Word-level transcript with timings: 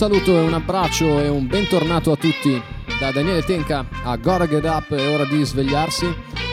Saluto 0.00 0.34
e 0.34 0.40
un 0.40 0.54
abbraccio 0.54 1.20
e 1.20 1.28
un 1.28 1.46
bentornato 1.46 2.10
a 2.10 2.16
tutti 2.16 2.58
da 2.98 3.10
Daniele 3.12 3.42
Tenca 3.42 3.86
a 4.02 4.16
Gotta 4.16 4.48
Get 4.48 4.64
Up, 4.64 4.94
è 4.94 5.06
ora 5.06 5.26
di 5.26 5.44
svegliarsi. 5.44 6.10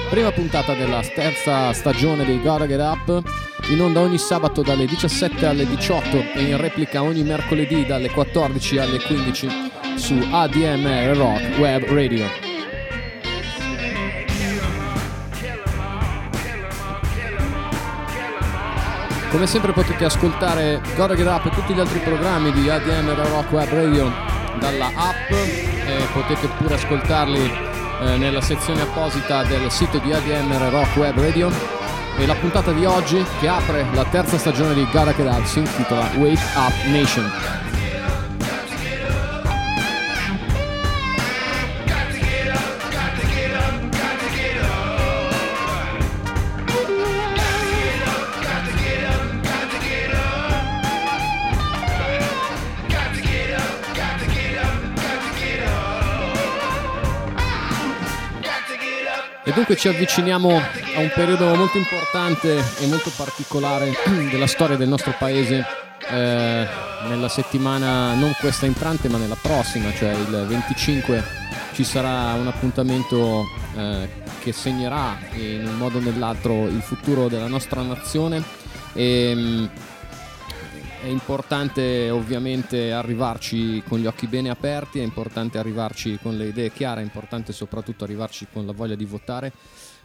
Prima 0.09 0.33
puntata 0.33 0.73
della 0.73 0.99
terza 0.99 1.71
stagione 1.71 2.25
di 2.25 2.41
Gotta 2.41 2.65
Get 2.65 2.81
Up, 2.81 3.23
in 3.69 3.79
onda 3.79 4.01
ogni 4.01 4.17
sabato 4.17 4.63
dalle 4.63 4.85
17 4.85 5.45
alle 5.45 5.65
18 5.65 6.33
e 6.33 6.41
in 6.41 6.57
replica 6.57 7.01
ogni 7.01 7.23
mercoledì 7.23 7.85
dalle 7.85 8.11
14 8.11 8.79
alle 8.79 8.99
15 8.99 9.47
su 9.95 10.19
ADMR 10.29 11.15
Rock 11.15 11.57
Web 11.57 11.85
Radio. 11.85 12.46
Come 19.29 19.45
sempre 19.45 19.73
potete 19.73 20.05
ascoltare 20.05 20.81
Gotta 20.95 21.13
Get 21.13 21.27
Up 21.27 21.45
e 21.45 21.49
tutti 21.49 21.73
gli 21.73 21.79
altri 21.79 21.99
programmi 21.99 22.51
di 22.53 22.69
ADM 22.69 23.13
Rock 23.13 23.51
Web 23.51 23.69
Radio 23.69 24.11
dalla 24.57 24.89
app 24.95 25.29
e 25.31 26.07
potete 26.13 26.47
pure 26.57 26.75
ascoltarli 26.75 27.51
eh, 28.01 28.17
nella 28.17 28.41
sezione 28.41 28.81
apposita 28.81 29.43
del 29.43 29.69
sito 29.69 29.97
di 29.99 30.13
ADM 30.13 30.69
Rock 30.69 30.95
Web 30.95 31.19
Radio 31.19 31.51
e 32.17 32.25
la 32.25 32.35
puntata 32.35 32.71
di 32.71 32.85
oggi 32.85 33.23
che 33.39 33.47
apre 33.47 33.85
la 33.93 34.05
terza 34.05 34.37
stagione 34.37 34.73
di 34.73 34.87
Gotta 34.91 35.13
Get 35.13 35.27
Up 35.27 35.43
si 35.43 35.59
intitola 35.59 36.09
Wake 36.15 36.41
Up 36.55 36.73
Nation. 36.85 37.29
E 59.67 59.73
dunque 59.73 59.91
ci 59.91 59.93
avviciniamo 59.93 60.49
a 60.49 60.99
un 61.01 61.11
periodo 61.13 61.53
molto 61.53 61.77
importante 61.77 62.63
e 62.79 62.87
molto 62.87 63.11
particolare 63.13 63.91
della 64.31 64.47
storia 64.47 64.77
del 64.77 64.87
nostro 64.87 65.13
paese 65.19 65.65
eh, 66.09 66.67
nella 67.09 67.27
settimana, 67.27 68.13
non 68.13 68.33
questa 68.39 68.65
entrante 68.65 69.09
ma 69.09 69.17
nella 69.17 69.35
prossima, 69.35 69.93
cioè 69.93 70.13
il 70.13 70.45
25 70.47 71.21
ci 71.73 71.83
sarà 71.83 72.31
un 72.35 72.47
appuntamento 72.47 73.43
eh, 73.75 74.07
che 74.39 74.53
segnerà 74.53 75.17
in 75.33 75.67
un 75.67 75.75
modo 75.75 75.97
o 75.97 76.01
nell'altro 76.01 76.65
il 76.67 76.81
futuro 76.81 77.27
della 77.27 77.47
nostra 77.47 77.81
nazione. 77.81 78.41
E, 78.93 79.31
ehm, 79.31 79.69
è 81.07 81.09
importante 81.09 82.09
ovviamente 82.09 82.91
arrivarci 82.91 83.81
con 83.87 83.97
gli 83.97 84.07
occhi 84.07 84.27
bene 84.27 84.49
aperti, 84.49 84.99
è 84.99 85.03
importante 85.03 85.57
arrivarci 85.57 86.19
con 86.21 86.35
le 86.35 86.47
idee 86.47 86.69
chiare, 86.69 86.99
è 86.99 87.03
importante 87.05 87.53
soprattutto 87.53 88.03
arrivarci 88.03 88.47
con 88.51 88.65
la 88.65 88.73
voglia 88.73 88.95
di 88.95 89.05
votare, 89.05 89.53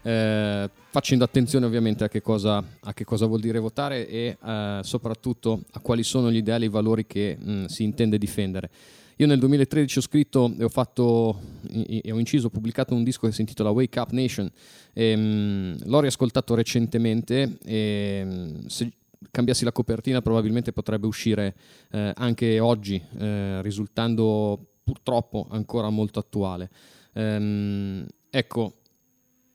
eh, 0.03 0.71
facendo 0.91 1.25
attenzione 1.25 1.67
ovviamente 1.67 2.05
a 2.05 2.09
che, 2.09 2.23
cosa, 2.23 2.63
a 2.83 2.95
che, 2.95 3.05
cosa, 3.05 3.27
vuol 3.27 3.41
dire 3.41 3.59
votare 3.59 4.07
e 4.07 4.37
eh, 4.41 4.79
soprattutto 4.83 5.63
a 5.73 5.81
quali 5.81 6.05
sono 6.05 6.31
gli 6.31 6.37
ideali 6.37 6.67
e 6.67 6.69
i 6.69 6.71
valori 6.71 7.05
che 7.05 7.37
mh, 7.37 7.53
mm, 7.53 7.65
si 7.65 7.83
intende 7.83 8.17
difendere. 8.17 8.71
Io 9.17 9.27
nel 9.27 9.41
2013 9.41 9.99
ho 9.99 10.03
scritto 10.03 10.55
e 10.57 10.63
ho 10.63 10.69
fatto 10.69 11.41
e 11.69 12.13
ho 12.13 12.19
inciso, 12.19 12.47
ho 12.47 12.51
pubblicato 12.51 12.95
un 12.95 13.03
disco 13.03 13.27
che 13.27 13.33
si 13.33 13.41
intitola 13.41 13.71
Wake 13.71 13.99
Up 13.99 14.11
Nation. 14.11 14.49
E, 14.93 15.17
mh, 15.17 15.89
l'ho 15.89 16.01
riascoltato 16.01 16.55
recentemente 16.55 17.59
e 17.65 18.25
mh, 18.25 18.67
se, 18.67 18.91
cambiassi 19.31 19.65
la 19.65 19.73
copertina 19.73 20.23
probabilmente 20.23 20.73
potrebbe 20.73 21.07
uscire 21.07 21.55
eh, 21.91 22.13
anche 22.15 22.61
oggi, 22.61 23.03
eh, 23.19 23.63
risultando 23.63 24.73
purtroppo 24.83 25.47
ancora 25.51 25.91
molto 25.91 26.19
attuale. 26.19 26.71
Ehm, 27.15 28.07
ecco, 28.31 28.75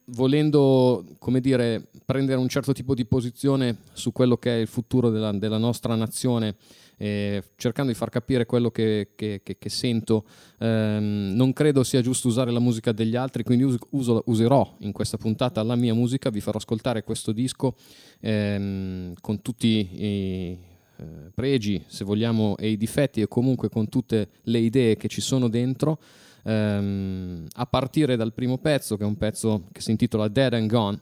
volendo 0.06 1.06
come 1.20 1.42
dire, 1.42 1.90
prendere 2.06 2.40
un 2.40 2.48
certo 2.48 2.74
tipo 2.74 2.94
di 2.94 3.06
posizione 3.06 3.78
su 3.94 4.12
quello 4.12 4.38
che 4.38 4.56
è 4.56 4.60
il 4.60 4.68
futuro 4.68 5.10
della, 5.10 5.32
della 5.32 5.58
nostra 5.58 5.96
nazione, 5.96 6.56
eh, 6.98 7.44
cercando 7.56 7.92
di 7.92 7.98
far 7.98 8.10
capire 8.10 8.46
quello 8.46 8.72
che, 8.72 9.10
che, 9.16 9.42
che, 9.44 9.58
che 9.58 9.70
sento, 9.70 10.26
ehm, 10.60 11.34
non 11.36 11.54
credo 11.54 11.84
sia 11.84 12.02
giusto 12.02 12.28
usare 12.28 12.52
la 12.52 12.60
musica 12.60 12.92
degli 12.92 13.16
altri, 13.16 13.44
quindi 13.44 13.64
us- 13.64 13.78
uso, 13.92 14.24
userò 14.26 14.76
in 14.80 14.92
questa 14.92 15.18
puntata 15.18 15.62
la 15.64 15.76
mia 15.76 15.94
musica, 15.94 16.30
vi 16.30 16.42
farò 16.42 16.58
ascoltare 16.58 17.04
questo 17.04 17.32
disco 17.32 17.76
ehm, 18.20 19.14
con 19.22 19.42
tutti 19.42 19.68
i 19.68 20.58
eh, 21.00 21.32
pregi, 21.34 21.84
se 21.86 22.04
vogliamo, 22.04 22.58
e 22.58 22.70
i 22.70 22.78
difetti 22.78 23.22
e 23.22 23.28
comunque 23.28 23.70
con 23.70 23.88
tutte 23.88 24.30
le 24.44 24.60
idee 24.60 24.98
che 24.98 25.08
ci 25.08 25.22
sono 25.22 25.48
dentro 25.48 26.00
ehm, 26.44 27.46
a 27.54 27.66
partire 27.68 28.16
dal 28.16 28.34
primo 28.34 28.58
pezzo, 28.58 28.98
che 28.98 29.04
è 29.04 29.08
un 29.08 29.18
pezzo 29.18 29.68
che 29.72 29.82
si 29.82 29.92
intitola 29.92 30.28
Dead 30.28 30.54
and 30.54 30.70
Gone 30.70 31.00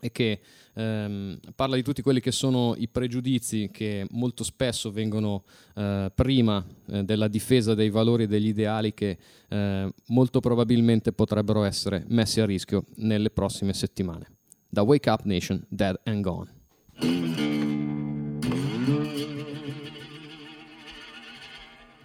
e 0.00 0.10
che 0.10 0.40
ehm, 0.74 1.38
parla 1.54 1.76
di 1.76 1.82
tutti 1.82 2.02
quelli 2.02 2.20
che 2.20 2.32
sono 2.32 2.74
i 2.76 2.88
pregiudizi 2.88 3.70
che 3.72 4.06
molto 4.10 4.44
spesso 4.44 4.90
vengono 4.90 5.44
eh, 5.76 6.10
prima 6.14 6.64
eh, 6.88 7.04
della 7.04 7.28
difesa 7.28 7.74
dei 7.74 7.90
valori 7.90 8.24
e 8.24 8.26
degli 8.26 8.48
ideali 8.48 8.94
che 8.94 9.18
eh, 9.48 9.92
molto 10.08 10.40
probabilmente 10.40 11.12
potrebbero 11.12 11.64
essere 11.64 12.04
messi 12.08 12.40
a 12.40 12.46
rischio 12.46 12.86
nelle 12.96 13.30
prossime 13.30 13.72
settimane. 13.72 14.26
Da 14.68 14.82
Wake 14.82 15.10
Up 15.10 15.22
Nation, 15.24 15.64
Dead 15.68 15.98
and 16.04 16.22
Gone. 16.22 16.58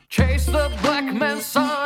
Chase 0.07 0.49
the 0.49 0.69
black 0.81 1.13
man, 1.13 1.39
Sonny. 1.41 1.84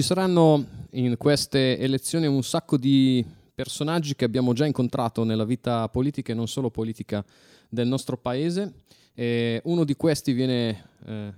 Ci 0.00 0.06
saranno 0.06 0.64
in 0.92 1.18
queste 1.18 1.78
elezioni 1.78 2.26
un 2.26 2.42
sacco 2.42 2.78
di 2.78 3.22
personaggi 3.54 4.16
che 4.16 4.24
abbiamo 4.24 4.54
già 4.54 4.64
incontrato 4.64 5.24
nella 5.24 5.44
vita 5.44 5.86
politica 5.90 6.32
e 6.32 6.34
non 6.34 6.48
solo 6.48 6.70
politica 6.70 7.22
del 7.68 7.86
nostro 7.86 8.16
paese. 8.16 8.72
E 9.12 9.60
uno 9.64 9.84
di 9.84 9.94
questi 9.96 10.32
viene, 10.32 10.84
eh, 11.04 11.34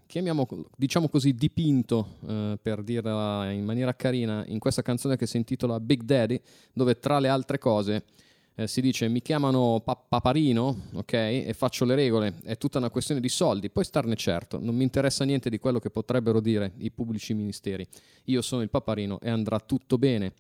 diciamo 0.77 1.09
così, 1.09 1.35
dipinto, 1.35 2.19
eh, 2.25 2.59
per 2.63 2.85
dirla 2.85 3.51
in 3.51 3.65
maniera 3.65 3.97
carina, 3.97 4.45
in 4.47 4.61
questa 4.61 4.83
canzone 4.83 5.17
che 5.17 5.27
si 5.27 5.39
intitola 5.39 5.81
Big 5.81 6.03
Daddy, 6.03 6.41
dove 6.73 7.01
tra 7.01 7.19
le 7.19 7.27
altre 7.27 7.59
cose 7.59 8.05
eh, 8.55 8.67
si 8.67 8.81
dice 8.81 9.09
mi 9.09 9.23
chiamano 9.23 9.81
pa- 9.85 9.97
paparino, 9.97 10.89
ok, 10.93 11.13
e 11.13 11.55
faccio 11.57 11.85
le 11.85 11.95
regole, 11.95 12.35
è 12.45 12.57
tutta 12.57 12.79
una 12.79 12.91
questione 12.91 13.21
di 13.21 13.29
soldi, 13.29 13.71
puoi 13.71 13.85
starne 13.85 14.17
certo, 14.17 14.59
non 14.61 14.75
mi 14.75 14.83
interessa 14.83 15.25
niente 15.25 15.51
di 15.51 15.59
quello 15.59 15.79
che 15.79 15.91
potrebbero 15.91 16.41
dire 16.41 16.73
i 16.79 16.91
pubblici 16.91 17.35
ministeri, 17.35 17.87
io 18.25 18.43
sono 18.43 18.63
il 18.63 18.71
paparino 18.71 19.21
e 19.21 19.31
andrà 19.31 19.59
tutto 19.61 19.99
bene, 19.99 20.33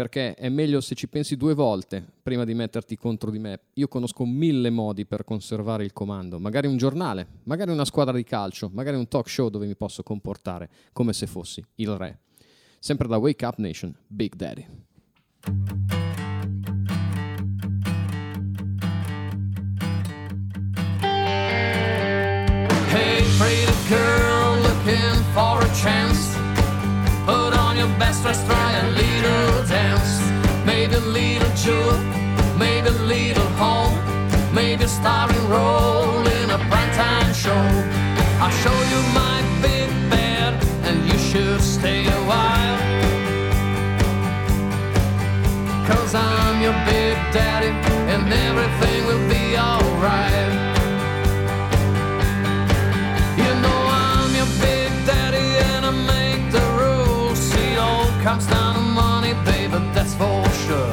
perché 0.00 0.34
è 0.34 0.48
meglio 0.48 0.80
se 0.80 0.94
ci 0.94 1.08
pensi 1.08 1.36
due 1.36 1.52
volte 1.52 2.02
prima 2.22 2.44
di 2.44 2.54
metterti 2.54 2.96
contro 2.96 3.30
di 3.30 3.38
me. 3.38 3.60
Io 3.74 3.86
conosco 3.86 4.24
mille 4.24 4.70
modi 4.70 5.04
per 5.04 5.24
conservare 5.24 5.84
il 5.84 5.92
comando, 5.92 6.38
magari 6.38 6.66
un 6.68 6.78
giornale, 6.78 7.26
magari 7.42 7.70
una 7.70 7.84
squadra 7.84 8.16
di 8.16 8.24
calcio, 8.24 8.70
magari 8.72 8.96
un 8.96 9.08
talk 9.08 9.28
show 9.28 9.50
dove 9.50 9.66
mi 9.66 9.76
posso 9.76 10.02
comportare 10.02 10.70
come 10.94 11.12
se 11.12 11.26
fossi 11.26 11.62
il 11.74 11.90
re. 11.90 12.20
Sempre 12.78 13.08
da 13.08 13.18
Wake 13.18 13.44
Up 13.44 13.58
Nation, 13.58 13.94
Big 14.06 14.34
Daddy. 14.34 14.66
Girl 23.90 24.56
looking 24.68 25.16
for 25.34 25.58
a 25.58 25.70
chance. 25.82 26.20
Put 27.26 27.52
on 27.58 27.76
your 27.76 27.90
best 27.98 28.22
dress, 28.22 28.40
try 28.46 28.70
a 28.84 28.86
little 29.02 29.66
dance. 29.66 30.12
Maybe 30.64 30.94
a 30.94 31.06
little 31.18 31.52
jewel, 31.62 31.98
maybe 32.56 32.88
a 32.88 32.98
little 33.14 33.50
home. 33.62 33.94
Maybe 34.54 34.84
a 34.84 34.88
starring 34.88 35.46
role 35.48 36.24
in 36.38 36.46
a 36.50 36.60
primetime 36.70 37.34
show. 37.34 37.64
I'll 38.42 38.56
show 38.62 38.78
you 38.92 39.00
my 39.22 39.36
big 39.60 39.88
bed, 40.08 40.54
and 40.86 40.96
you 41.08 41.18
should 41.28 41.60
stay 41.60 42.06
a 42.06 42.20
while. 42.30 42.78
Cause 45.88 46.14
I'm 46.14 46.62
your 46.62 46.76
big 46.86 47.09
comes 58.22 58.46
down 58.46 58.74
to 58.74 58.80
money, 58.80 59.32
baby, 59.44 59.78
that's 59.94 60.14
for 60.14 60.44
sure. 60.66 60.92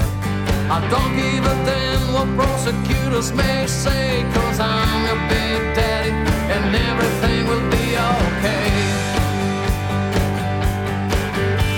I 0.72 0.80
don't 0.90 1.14
give 1.16 1.44
a 1.44 1.56
damn 1.66 2.14
what 2.14 2.28
prosecutors 2.38 3.34
may 3.34 3.68
say, 3.68 4.24
cause 4.34 4.60
I'm 4.60 5.06
your 5.06 5.20
big 5.28 5.76
daddy, 5.76 6.12
and 6.12 6.76
everything 6.90 7.48
will 7.50 7.68
be 7.70 7.88
okay. 8.14 8.70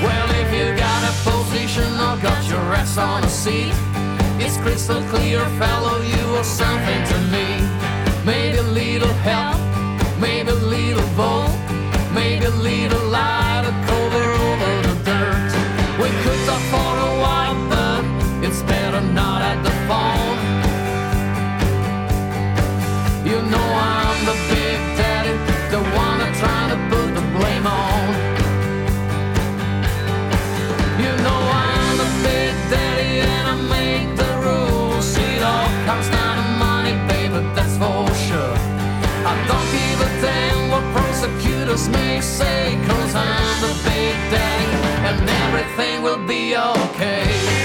Well, 0.05 0.29
if 0.41 0.49
you 0.53 0.65
got 0.77 1.01
a 1.11 1.13
position 1.25 1.93
or 1.93 2.17
got 2.21 2.47
your 2.47 2.65
ass 2.79 2.97
on 2.97 3.23
a 3.23 3.29
seat, 3.29 3.73
it's 4.37 4.57
crystal 4.57 5.01
clear, 5.09 5.43
fellow, 5.57 5.99
you 6.01 6.23
owe 6.37 6.43
something 6.43 7.01
to 7.11 7.17
me. 7.33 7.47
Maybe 8.23 8.57
a 8.57 8.63
little 8.63 9.13
help, 9.25 9.57
maybe 10.19 10.51
a 10.51 10.61
little 10.75 11.07
vote, 11.17 11.57
maybe 12.13 12.45
a 12.45 12.51
little 12.51 13.05
light, 13.07 13.58
prosecutors 41.79 41.89
may 41.89 42.21
say, 42.21 42.77
cause 42.87 43.15
I'm 43.15 43.61
the 43.61 43.89
big 43.89 44.15
daddy, 44.31 45.07
and 45.07 45.29
everything 45.29 46.01
will 46.01 46.25
be 46.25 46.55
okay. 46.55 47.58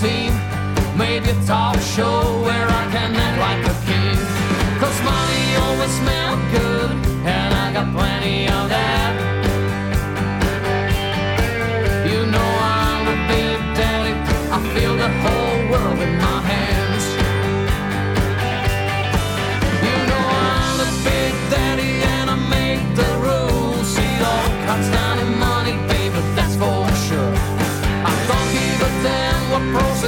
team. 0.00 0.32
Made 0.96 1.24
top 1.46 1.78
show 1.80 2.20
where 2.42 2.68
I 2.68 2.87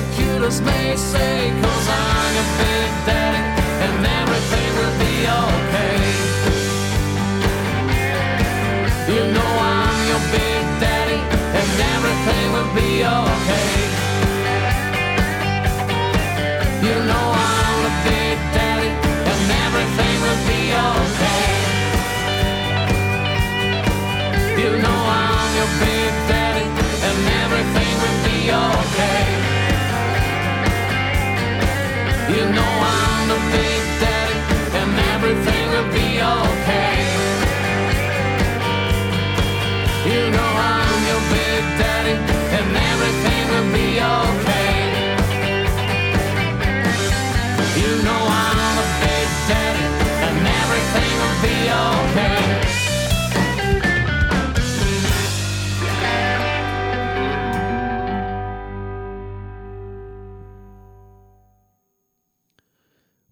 prosecutors 0.00 0.61
may 0.62 0.97
say, 0.97 1.50
cause 1.62 1.88
I'm 1.88 2.37
a 2.37 2.47
big 2.59 2.90
daddy 3.07 3.42
and 3.85 4.07
everything 4.07 4.76
will 4.76 4.99
be 4.99 5.26
okay. 5.26 5.60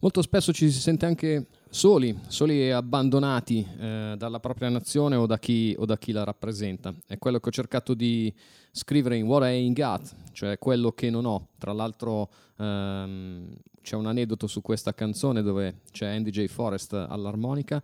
Molto 0.00 0.22
spesso 0.22 0.52
ci 0.54 0.70
si 0.70 0.80
sente 0.80 1.04
anche 1.06 1.48
soli, 1.68 2.18
soli 2.28 2.62
e 2.62 2.70
abbandonati 2.70 3.66
eh, 3.78 4.14
dalla 4.16 4.40
propria 4.40 4.70
nazione 4.70 5.16
o 5.16 5.26
da, 5.26 5.38
chi, 5.38 5.74
o 5.76 5.84
da 5.84 5.98
chi 5.98 6.12
la 6.12 6.24
rappresenta. 6.24 6.94
È 7.06 7.18
quello 7.18 7.40
che 7.40 7.48
ho 7.50 7.52
cercato 7.52 7.92
di 7.92 8.32
scrivere 8.70 9.16
in 9.16 9.26
What 9.26 9.42
I 9.42 9.46
Ain't 9.46 9.78
Got, 9.78 10.14
cioè 10.32 10.56
quello 10.56 10.92
che 10.92 11.10
non 11.10 11.26
ho. 11.26 11.48
Tra 11.58 11.72
l'altro 11.72 12.30
ehm, 12.56 13.54
c'è 13.82 13.96
un 13.96 14.06
aneddoto 14.06 14.46
su 14.46 14.60
questa 14.60 14.94
canzone 14.94 15.42
dove 15.42 15.80
c'è 15.90 16.06
Andy 16.06 16.30
J. 16.30 16.46
Forrest 16.46 16.92
all'armonica. 16.92 17.82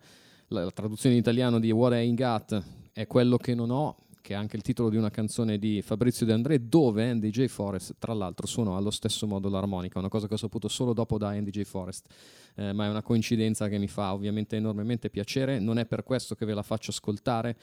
La, 0.49 0.63
la 0.63 0.71
traduzione 0.71 1.15
in 1.15 1.21
italiano 1.21 1.59
di 1.59 1.71
What 1.71 1.93
I 1.93 1.95
Ain't 1.95 2.19
Got 2.19 2.63
è 2.93 3.07
quello 3.07 3.37
che 3.37 3.55
non 3.55 3.71
ho, 3.71 3.95
che 4.21 4.33
è 4.33 4.35
anche 4.35 4.55
il 4.55 4.63
titolo 4.63 4.89
di 4.89 4.97
una 4.97 5.11
canzone 5.11 5.59
di 5.59 5.81
Fabrizio 5.83 6.25
De 6.25 6.33
André, 6.33 6.67
dove 6.67 7.09
Andy 7.09 7.29
J. 7.29 7.45
Forest, 7.45 7.95
tra 7.99 8.13
l'altro, 8.13 8.47
suonò 8.47 8.75
allo 8.75 8.89
stesso 8.89 9.27
modo 9.27 9.49
l'armonica, 9.49 9.99
una 9.99 10.09
cosa 10.09 10.27
che 10.27 10.33
ho 10.33 10.37
saputo 10.37 10.67
solo 10.67 10.93
dopo 10.93 11.19
da 11.19 11.29
Andy 11.29 11.51
J. 11.51 11.61
Forest, 11.63 12.07
eh, 12.55 12.73
ma 12.73 12.85
è 12.85 12.89
una 12.89 13.03
coincidenza 13.03 13.67
che 13.67 13.77
mi 13.77 13.87
fa 13.87 14.13
ovviamente 14.13 14.55
enormemente 14.55 15.11
piacere, 15.11 15.59
non 15.59 15.77
è 15.77 15.85
per 15.85 16.03
questo 16.03 16.33
che 16.33 16.45
ve 16.45 16.55
la 16.55 16.63
faccio 16.63 16.89
ascoltare, 16.89 17.55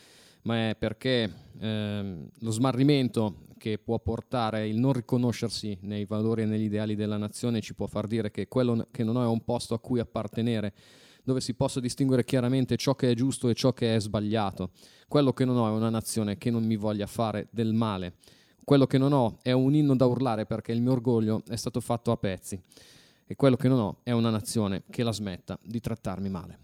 ma 0.42 0.70
è 0.70 0.76
perché 0.76 1.32
ehm, 1.58 2.28
lo 2.38 2.50
smarrimento 2.50 3.50
che 3.62 3.78
può 3.78 4.00
portare 4.00 4.66
il 4.66 4.76
non 4.76 4.92
riconoscersi 4.92 5.78
nei 5.82 6.04
valori 6.04 6.42
e 6.42 6.46
negli 6.46 6.64
ideali 6.64 6.96
della 6.96 7.16
nazione 7.16 7.60
ci 7.60 7.76
può 7.76 7.86
far 7.86 8.08
dire 8.08 8.32
che 8.32 8.48
quello 8.48 8.88
che 8.90 9.04
non 9.04 9.14
ho 9.14 9.22
è 9.22 9.26
un 9.28 9.44
posto 9.44 9.74
a 9.74 9.78
cui 9.78 10.00
appartenere, 10.00 10.74
dove 11.22 11.40
si 11.40 11.54
possa 11.54 11.78
distinguere 11.78 12.24
chiaramente 12.24 12.76
ciò 12.76 12.96
che 12.96 13.12
è 13.12 13.14
giusto 13.14 13.48
e 13.48 13.54
ciò 13.54 13.72
che 13.72 13.94
è 13.94 14.00
sbagliato. 14.00 14.70
Quello 15.06 15.32
che 15.32 15.44
non 15.44 15.56
ho 15.58 15.68
è 15.68 15.70
una 15.70 15.90
nazione 15.90 16.38
che 16.38 16.50
non 16.50 16.64
mi 16.64 16.74
voglia 16.74 17.06
fare 17.06 17.46
del 17.52 17.72
male. 17.72 18.14
Quello 18.64 18.88
che 18.88 18.98
non 18.98 19.12
ho 19.12 19.38
è 19.42 19.52
un 19.52 19.76
inno 19.76 19.94
da 19.94 20.06
urlare 20.06 20.44
perché 20.44 20.72
il 20.72 20.82
mio 20.82 20.90
orgoglio 20.90 21.44
è 21.46 21.54
stato 21.54 21.80
fatto 21.80 22.10
a 22.10 22.16
pezzi. 22.16 22.60
E 23.24 23.36
quello 23.36 23.54
che 23.54 23.68
non 23.68 23.78
ho 23.78 23.98
è 24.02 24.10
una 24.10 24.30
nazione 24.30 24.82
che 24.90 25.04
la 25.04 25.12
smetta 25.12 25.56
di 25.62 25.78
trattarmi 25.78 26.28
male. 26.28 26.58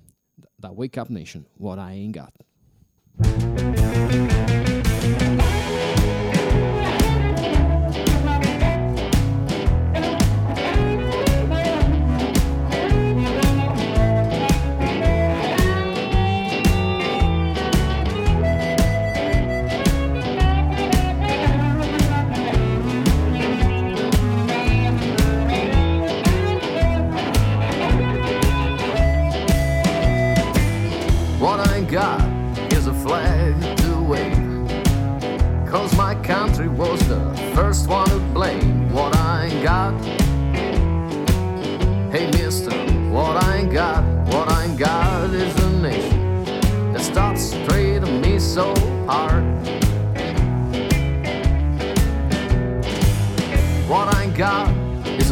Da 0.56 0.70
Wake 0.70 0.98
Up 0.98 1.10
Nation, 1.10 1.46
What 1.58 1.78
I 1.78 1.92
Ain't 1.92 2.16
Got. 2.16 3.87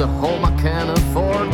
a 0.07 0.09
home 0.21 0.45
I 0.45 0.53
can't 0.63 0.91
afford. 0.99 1.49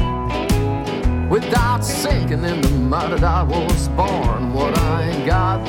Without 1.31 1.83
sinking 1.85 2.45
in 2.45 2.61
the 2.61 2.71
mud 2.71 3.11
that 3.13 3.25
I 3.25 3.43
was 3.43 3.89
born, 4.01 4.53
what 4.53 4.77
I 4.79 5.11
ain't 5.11 5.27
got. 5.27 5.67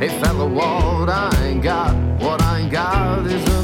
Hey 0.00 0.08
fella, 0.20 0.46
what 0.46 1.08
I 1.08 1.30
ain't 1.44 1.62
got, 1.62 1.94
what 2.22 2.40
I 2.42 2.60
ain't 2.60 2.72
got 2.72 3.26
is 3.26 3.44
a 3.58 3.59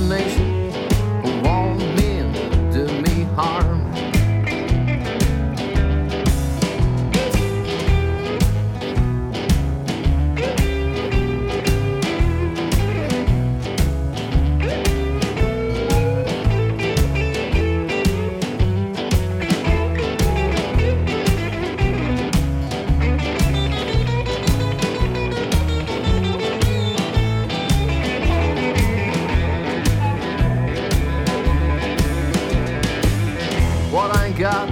job 34.46 34.68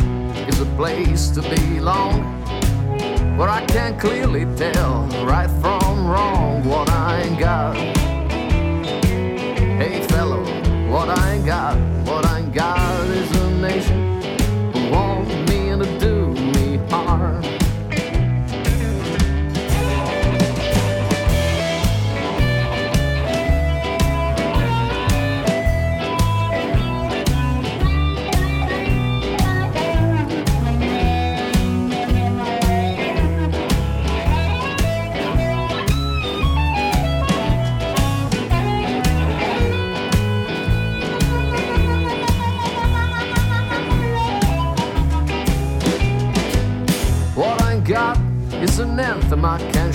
is 0.49 0.61
a 0.61 0.66
place 0.76 1.31
to 1.31 1.43
belong. 1.43 2.23
where 3.37 3.49
I 3.49 3.64
can't 3.66 3.99
clearly 3.99 4.45
tell 4.54 5.09
right 5.33 5.50
from 5.61 6.07
wrong 6.07 6.62
what 6.64 6.88
I 6.88 7.23
ain't 7.23 7.38
got. 7.40 7.75
Hey 9.81 9.97
fellow, 10.12 10.43
what 10.93 11.09
I 11.19 11.23
ain't 11.33 11.47
got, 11.47 11.76
what 12.07 12.25
I 12.25 12.38
ain't 12.38 12.54
got 12.54 13.07
is 13.21 13.31
a 13.37 13.50
nation. 13.69 14.03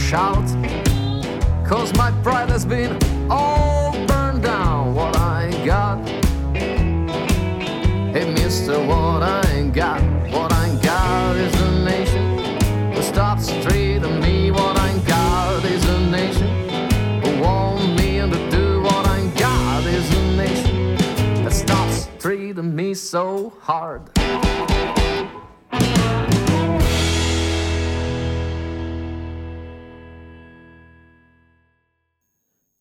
shout. 0.09 0.49
Cause 1.63 1.93
my 1.95 2.09
pride 2.23 2.49
has 2.49 2.65
been 2.65 2.97
all 3.29 3.91
burned 4.07 4.41
down. 4.41 4.95
What 4.95 5.15
I 5.15 5.51
got, 5.63 5.99
hey 6.55 8.33
mister, 8.33 8.83
what 8.87 9.21
I 9.21 9.69
got, 9.71 10.01
what 10.31 10.51
I 10.51 10.75
got 10.81 11.35
is 11.35 11.53
a 11.61 11.85
nation 11.85 12.91
who 12.91 13.03
stops 13.03 13.51
treating 13.63 14.19
me. 14.19 14.49
What 14.49 14.79
I 14.79 14.97
got 15.05 15.63
is 15.65 15.85
a 15.85 15.99
nation 16.09 16.49
who 17.21 17.43
want 17.43 17.95
me 17.95 18.17
to 18.17 18.49
do 18.49 18.81
what 18.81 19.05
I 19.05 19.27
got 19.37 19.83
is 19.83 20.11
a 20.11 20.35
nation 20.35 20.95
that 21.43 21.53
stops 21.53 22.07
treating 22.17 22.75
me 22.75 22.95
so 22.95 23.53
hard. 23.61 24.18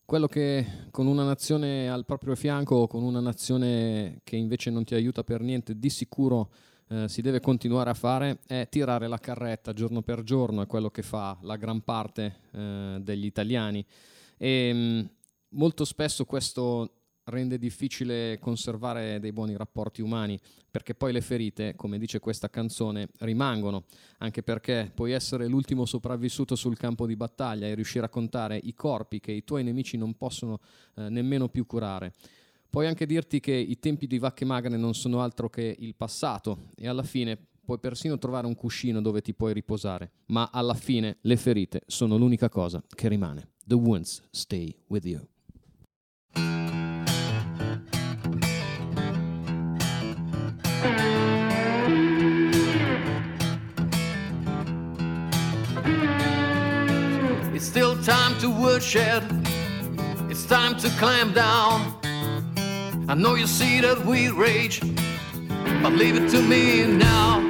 Quello 0.09 0.27
che 0.27 0.87
con 0.91 1.07
una 1.07 1.23
nazione 1.23 1.91
al 1.91 2.07
proprio 2.07 2.35
fianco 2.35 2.87
con 2.87 3.03
una 3.03 3.21
nazione 3.21 4.21
che 4.25 4.37
invece 4.37 4.71
non 4.71 4.83
ti 4.83 4.95
aiuta 4.95 5.23
per 5.23 5.43
niente, 5.43 5.79
di 5.79 5.91
sicuro 5.91 6.50
eh, 6.88 7.11
si 7.11 7.21
deve 7.21 7.41
continuare 7.41 7.91
a 7.91 7.95
fare 7.95 8.38
è 8.47 8.67
tirare 8.71 9.07
la 9.07 9.19
carretta 9.19 9.75
giorno 9.75 10.00
per 10.00 10.23
giorno, 10.23 10.62
è 10.62 10.67
quello 10.67 10.88
che 10.88 11.03
fa 11.03 11.37
la 11.43 11.57
gran 11.57 11.83
parte 11.83 12.37
eh, 12.53 12.97
degli 13.03 13.27
italiani. 13.27 13.85
E 14.38 14.73
mh, 14.73 14.79
mm, 14.79 15.05
molto 15.50 15.85
spesso 15.85 16.25
questo 16.25 16.98
rende 17.28 17.58
difficile 17.58 18.38
conservare 18.40 19.20
dei 19.20 19.32
buoni 19.32 19.56
rapporti 19.56 20.02
umani, 20.02 20.38
perché 20.70 20.94
poi 20.94 21.12
le 21.12 21.20
ferite, 21.20 21.75
come 21.76 21.99
dice 21.99 22.18
questa 22.18 22.50
canzone, 22.50 23.08
rimangono, 23.18 23.85
anche 24.18 24.42
perché 24.42 24.90
puoi 24.94 25.12
essere 25.12 25.47
l'ultimo 25.47 25.85
sopravvissuto 25.85 26.54
sul 26.56 26.76
campo 26.76 27.06
di 27.06 27.16
battaglia 27.16 27.66
e 27.66 27.75
riuscire 27.75 28.06
a 28.06 28.11
contare 28.11 28.58
i 28.62 28.75
corpi 28.75 29.20
che 29.20 29.32
i 29.32 29.44
tuoi 29.44 29.64
nemici 29.64 29.97
non 29.97 30.14
possono 30.14 30.60
eh, 30.97 31.08
nemmeno 31.08 31.49
più 31.49 31.67
curare. 31.67 32.12
Puoi 32.71 32.86
anche 32.86 33.06
dirti 33.06 33.41
che 33.41 33.54
i 33.54 33.78
tempi 33.78 34.06
di 34.06 34.19
vacche 34.19 34.45
magre 34.45 34.76
non 34.76 34.95
sono 34.95 35.23
altro 35.23 35.49
che 35.49 35.75
il 35.78 35.95
passato 35.95 36.69
e 36.76 36.86
alla 36.86 37.02
fine 37.02 37.38
puoi 37.64 37.78
persino 37.78 38.19
trovare 38.19 38.47
un 38.47 38.54
cuscino 38.54 39.00
dove 39.00 39.21
ti 39.23 39.34
puoi 39.34 39.52
riposare, 39.52 40.12
ma 40.26 40.50
alla 40.52 40.75
fine 40.75 41.19
le 41.23 41.36
ferite 41.36 41.82
sono 41.86 42.17
l'unica 42.17 42.49
cosa 42.49 42.82
che 42.95 43.08
rimane. 43.08 43.52
The 43.67 43.75
wounds 43.75 44.23
stay 44.30 44.75
with 44.86 45.04
you. 45.04 45.26
time 58.08 58.38
to 58.38 58.49
woodshed. 58.49 59.23
It's 60.30 60.47
time 60.47 60.78
to 60.78 60.88
clamp 60.97 61.34
down. 61.34 61.94
I 63.06 63.14
know 63.14 63.34
you 63.34 63.47
see 63.47 63.82
that 63.82 64.02
we 64.06 64.30
rage, 64.30 64.80
but 65.82 65.92
leave 65.92 66.16
it 66.16 66.30
to 66.30 66.40
me 66.40 66.86
now. 66.86 67.40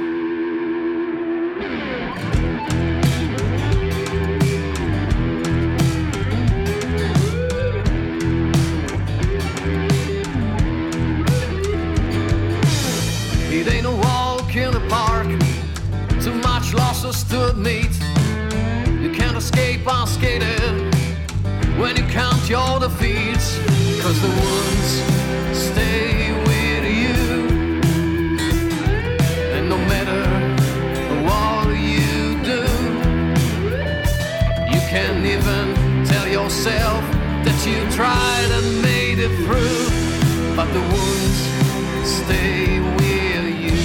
It 13.49 13.65
ain't 13.73 13.85
a 13.85 13.91
walk 13.91 14.53
in 14.57 14.71
the 14.73 14.85
park. 14.89 15.27
Too 16.21 16.35
much 16.49 16.73
loss 16.73 16.99
stood 17.15 17.55
me 17.57 17.88
your 22.49 22.79
defeats, 22.79 23.59
cause 24.01 24.19
the 24.21 24.27
wounds 24.27 24.91
stay 25.55 26.31
with 26.47 26.83
you. 27.03 27.19
And 29.53 29.69
no 29.69 29.77
matter 29.93 30.23
what 31.27 31.67
you 31.77 32.41
do, 32.43 32.63
you 34.73 34.81
can't 34.89 35.23
even 35.23 35.75
tell 36.05 36.27
yourself 36.27 37.03
that 37.45 37.57
you 37.67 37.77
tried 37.91 38.49
and 38.57 38.81
made 38.81 39.19
it 39.19 39.33
through, 39.45 40.55
but 40.55 40.67
the 40.73 40.81
wounds 40.93 41.39
stay 42.03 42.79
with 42.97 43.45
you. 43.65 43.79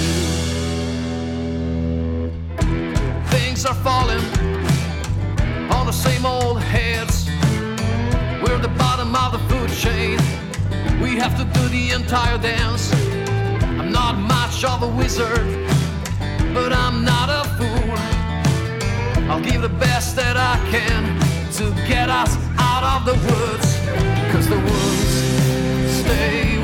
Things 3.26 3.66
are 3.66 3.74
falling 3.74 4.24
on 5.70 5.84
the 5.84 5.92
same 5.92 6.24
old 6.24 6.43
of 9.16 9.32
the 9.32 9.38
food 9.48 9.70
chain. 9.70 10.18
We 11.00 11.16
have 11.16 11.36
to 11.38 11.44
do 11.58 11.68
the 11.68 11.90
entire 11.90 12.38
dance. 12.38 12.92
I'm 13.78 13.92
not 13.92 14.16
much 14.16 14.64
of 14.64 14.82
a 14.82 14.88
wizard, 14.88 15.46
but 16.52 16.72
I'm 16.72 17.04
not 17.04 17.28
a 17.28 17.48
fool. 17.56 17.98
I'll 19.30 19.40
give 19.40 19.62
the 19.62 19.68
best 19.68 20.16
that 20.16 20.36
I 20.36 20.56
can 20.70 21.02
to 21.58 21.64
get 21.86 22.08
us 22.08 22.36
out 22.58 22.84
of 22.92 23.04
the 23.06 23.16
woods. 23.28 23.68
Cause 24.32 24.48
the 24.48 24.58
woods 24.58 25.12
stay 26.00 26.63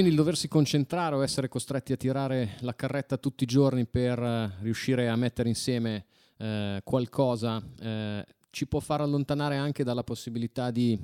quindi 0.00 0.16
il 0.16 0.24
doversi 0.24 0.48
concentrare 0.48 1.14
o 1.14 1.22
essere 1.22 1.48
costretti 1.48 1.92
a 1.92 1.96
tirare 1.96 2.56
la 2.60 2.74
carretta 2.74 3.18
tutti 3.18 3.44
i 3.44 3.46
giorni 3.46 3.84
per 3.84 4.18
eh, 4.18 4.50
riuscire 4.62 5.10
a 5.10 5.14
mettere 5.14 5.50
insieme 5.50 6.06
eh, 6.38 6.80
qualcosa 6.82 7.62
eh, 7.78 8.24
ci 8.48 8.66
può 8.66 8.80
far 8.80 9.02
allontanare 9.02 9.56
anche 9.56 9.84
dalla 9.84 10.02
possibilità 10.02 10.70
di 10.70 10.98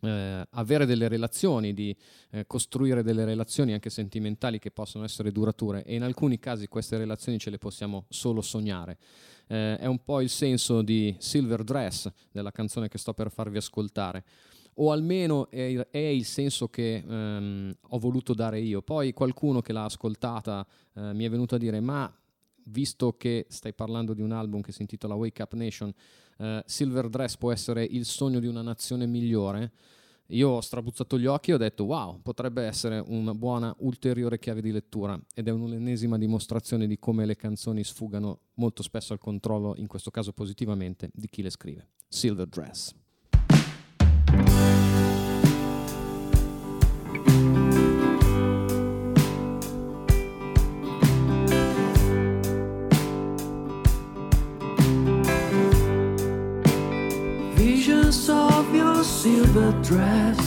eh, 0.00 0.46
avere 0.50 0.84
delle 0.84 1.06
relazioni, 1.06 1.72
di 1.72 1.96
eh, 2.30 2.44
costruire 2.48 3.04
delle 3.04 3.24
relazioni 3.24 3.72
anche 3.72 3.88
sentimentali 3.88 4.58
che 4.58 4.72
possono 4.72 5.04
essere 5.04 5.30
durature 5.30 5.84
e 5.84 5.94
in 5.94 6.02
alcuni 6.02 6.40
casi 6.40 6.66
queste 6.66 6.98
relazioni 6.98 7.38
ce 7.38 7.50
le 7.50 7.58
possiamo 7.58 8.06
solo 8.08 8.40
sognare. 8.40 8.98
Eh, 9.46 9.78
è 9.78 9.86
un 9.86 10.02
po' 10.02 10.20
il 10.20 10.28
senso 10.28 10.82
di 10.82 11.14
Silver 11.20 11.62
Dress 11.62 12.10
della 12.32 12.50
canzone 12.50 12.88
che 12.88 12.98
sto 12.98 13.14
per 13.14 13.30
farvi 13.30 13.58
ascoltare 13.58 14.24
o 14.80 14.92
almeno 14.92 15.50
è, 15.50 15.86
è 15.90 15.98
il 15.98 16.24
senso 16.24 16.68
che 16.68 17.04
ehm, 17.06 17.74
ho 17.88 17.98
voluto 17.98 18.34
dare 18.34 18.60
io. 18.60 18.82
Poi 18.82 19.12
qualcuno 19.12 19.60
che 19.60 19.72
l'ha 19.72 19.84
ascoltata 19.84 20.66
eh, 20.94 21.12
mi 21.12 21.24
è 21.24 21.30
venuto 21.30 21.54
a 21.54 21.58
dire 21.58 21.80
ma 21.80 22.12
visto 22.70 23.16
che 23.16 23.46
stai 23.48 23.72
parlando 23.72 24.12
di 24.12 24.20
un 24.20 24.32
album 24.32 24.60
che 24.60 24.72
si 24.72 24.82
intitola 24.82 25.14
Wake 25.14 25.42
Up 25.42 25.54
Nation, 25.54 25.92
eh, 26.38 26.62
Silver 26.66 27.08
Dress 27.08 27.36
può 27.36 27.50
essere 27.50 27.84
il 27.84 28.04
sogno 28.04 28.40
di 28.40 28.46
una 28.46 28.62
nazione 28.62 29.06
migliore? 29.06 29.72
Io 30.32 30.50
ho 30.50 30.60
strabuzzato 30.60 31.18
gli 31.18 31.24
occhi 31.24 31.52
e 31.52 31.54
ho 31.54 31.56
detto 31.58 31.84
wow, 31.84 32.20
potrebbe 32.20 32.62
essere 32.62 33.02
una 33.06 33.34
buona 33.34 33.74
ulteriore 33.78 34.38
chiave 34.38 34.60
di 34.60 34.70
lettura 34.70 35.18
ed 35.34 35.48
è 35.48 35.50
un'ennesima 35.50 36.18
dimostrazione 36.18 36.86
di 36.86 36.98
come 36.98 37.24
le 37.24 37.34
canzoni 37.34 37.82
sfugano 37.82 38.40
molto 38.54 38.82
spesso 38.82 39.14
al 39.14 39.18
controllo, 39.18 39.74
in 39.78 39.86
questo 39.86 40.10
caso 40.10 40.34
positivamente, 40.34 41.08
di 41.14 41.28
chi 41.28 41.40
le 41.40 41.48
scrive. 41.48 41.88
Silver 42.08 42.46
Dress. 42.46 42.97
silver 59.22 59.72
dress. 59.82 60.38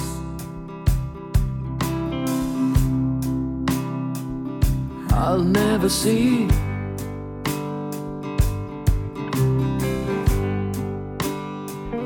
I'll 5.12 5.44
never 5.44 5.90
see. 5.90 6.48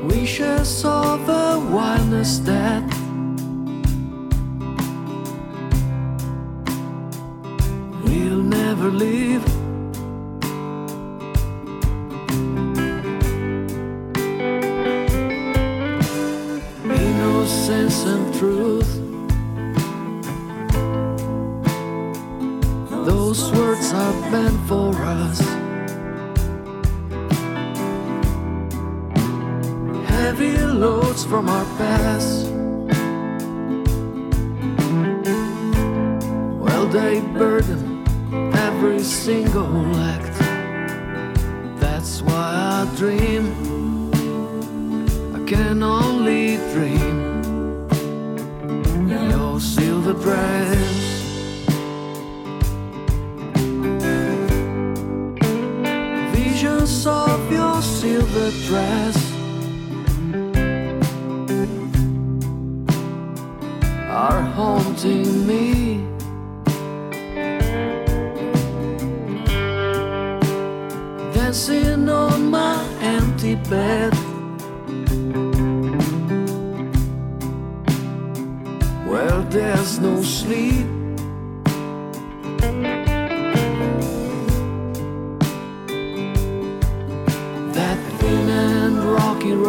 Wishes 0.08 0.84
of 0.84 1.28
a 1.28 1.60
wildness 1.70 2.40
that 2.40 2.95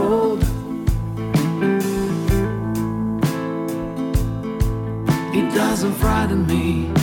road. 0.07 0.41
It 5.33 5.53
doesn't 5.53 5.93
frighten 5.95 6.47
me. 6.47 6.96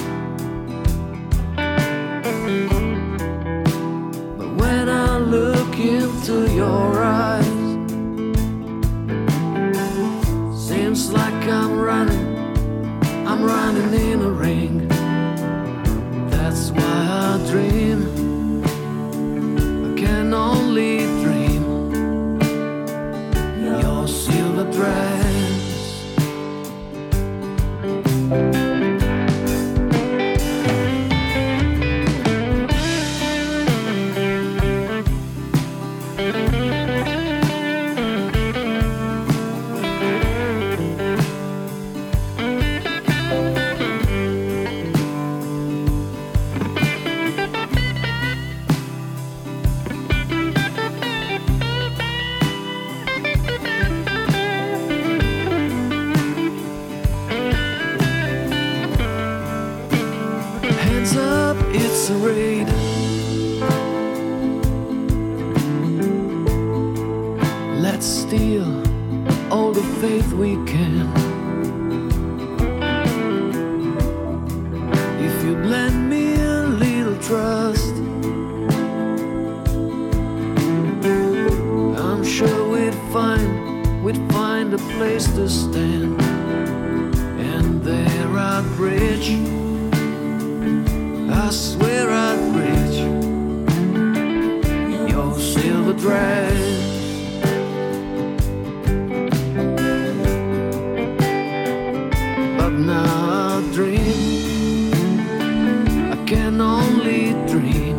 can 106.45 106.61
only 106.61 107.33
dream. 107.49 107.97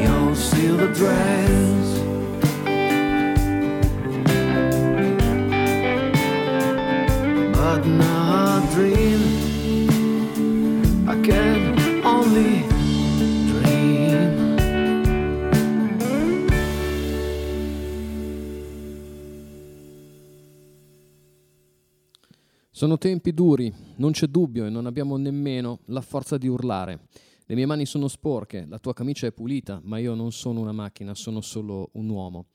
You'll 0.00 0.34
see 0.34 0.66
the 0.66 0.88
dragon. 0.92 1.51
Sono 22.82 22.98
tempi 22.98 23.32
duri, 23.32 23.72
non 23.98 24.10
c'è 24.10 24.26
dubbio 24.26 24.66
e 24.66 24.68
non 24.68 24.86
abbiamo 24.86 25.16
nemmeno 25.16 25.82
la 25.84 26.00
forza 26.00 26.36
di 26.36 26.48
urlare. 26.48 27.06
Le 27.46 27.54
mie 27.54 27.64
mani 27.64 27.86
sono 27.86 28.08
sporche, 28.08 28.66
la 28.68 28.80
tua 28.80 28.92
camicia 28.92 29.28
è 29.28 29.30
pulita, 29.30 29.80
ma 29.84 29.98
io 29.98 30.14
non 30.14 30.32
sono 30.32 30.58
una 30.58 30.72
macchina, 30.72 31.14
sono 31.14 31.40
solo 31.42 31.90
un 31.92 32.08
uomo. 32.08 32.46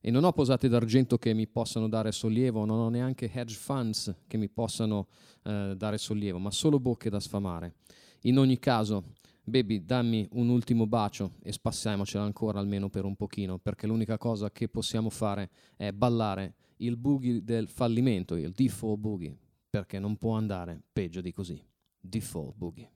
E 0.00 0.12
non 0.12 0.22
ho 0.22 0.30
posate 0.30 0.68
d'argento 0.68 1.18
che 1.18 1.34
mi 1.34 1.48
possano 1.48 1.88
dare 1.88 2.12
sollievo, 2.12 2.64
non 2.64 2.78
ho 2.78 2.88
neanche 2.88 3.28
hedge 3.34 3.56
funds 3.56 4.14
che 4.28 4.36
mi 4.36 4.48
possano 4.48 5.08
eh, 5.42 5.74
dare 5.76 5.98
sollievo, 5.98 6.38
ma 6.38 6.52
solo 6.52 6.78
bocche 6.78 7.10
da 7.10 7.18
sfamare. 7.18 7.74
In 8.20 8.38
ogni 8.38 8.60
caso, 8.60 9.14
baby, 9.42 9.84
dammi 9.84 10.28
un 10.34 10.50
ultimo 10.50 10.86
bacio 10.86 11.32
e 11.42 11.50
spassiamocela 11.50 12.22
ancora 12.22 12.60
almeno 12.60 12.90
per 12.90 13.04
un 13.04 13.16
pochino, 13.16 13.58
perché 13.58 13.88
l'unica 13.88 14.18
cosa 14.18 14.52
che 14.52 14.68
possiamo 14.68 15.10
fare 15.10 15.50
è 15.74 15.90
ballare 15.90 16.54
il 16.76 16.96
boogie 16.96 17.42
del 17.42 17.68
fallimento, 17.68 18.36
il 18.36 18.52
default 18.52 18.98
boogie, 19.00 19.36
perché 19.74 19.98
non 19.98 20.16
può 20.18 20.36
andare 20.36 20.84
peggio 20.92 21.20
di 21.20 21.32
così. 21.32 21.60
Default 21.98 22.54
boogie. 22.54 22.93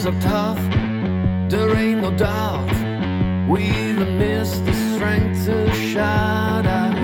Times 0.00 0.06
are 0.06 0.20
tough, 0.20 0.58
there 1.50 1.76
ain't 1.76 2.00
no 2.00 2.10
doubt. 2.16 2.68
We 3.48 3.64
even 3.64 4.18
miss 4.18 4.58
the 4.60 4.72
strength 4.94 5.44
to 5.46 5.72
shout 5.74 6.66
out. 6.66 6.94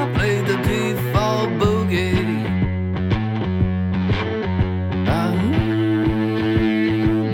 I 0.00 0.12
played 0.14 0.46
the 0.46 0.56
default 0.62 1.50
boogie. 1.60 2.46
Ah, 5.08 5.32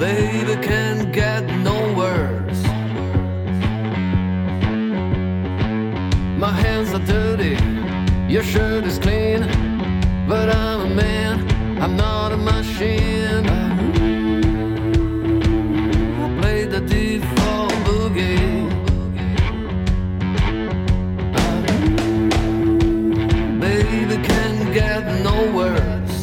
baby 0.01 0.67
can't 0.67 1.13
get 1.13 1.45
no 1.59 1.95
worse. 1.95 2.63
My 6.39 6.53
hands 6.53 6.93
are 6.93 7.07
dirty, 7.07 7.57
your 8.33 8.43
shirt 8.43 8.85
is 8.85 8.99
clean, 8.99 9.43
but 10.27 10.49
I'm 10.49 10.81
a 10.81 10.95
man, 10.95 11.52
I'm 11.83 11.97
not 11.97 12.31
a 12.31 12.37
machine. 12.37 13.45
I 16.25 16.39
played 16.41 16.71
the 16.71 16.81
default 16.81 17.73
boogie. 17.87 18.71
Ah, 21.35 21.63
Baby 23.61 24.17
can't 24.29 24.73
get 24.73 25.03
no 25.25 25.37
worse. 25.59 26.17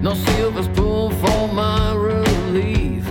No 0.00 0.14
silver 0.14 0.62
spoon 0.62 1.10
for 1.22 1.48
my 1.52 1.92
relief. 1.94 3.04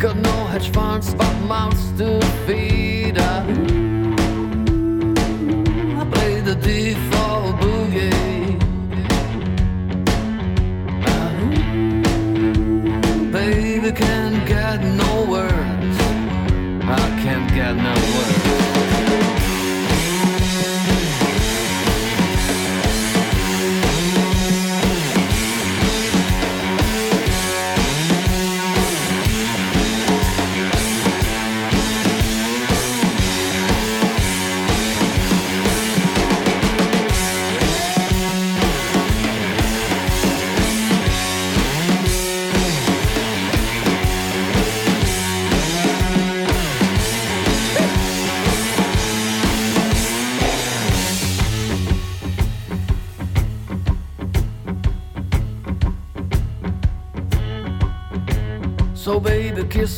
Got 0.00 0.16
no 0.16 0.36
hedge 0.46 0.70
funds 0.70 1.14
but 1.14 1.32
mouths 1.46 1.92
to 1.98 2.20
feed. 2.44 3.18
I, 3.18 3.40
I 6.00 6.04
play 6.10 6.40
the 6.40 6.56
default 6.56 7.13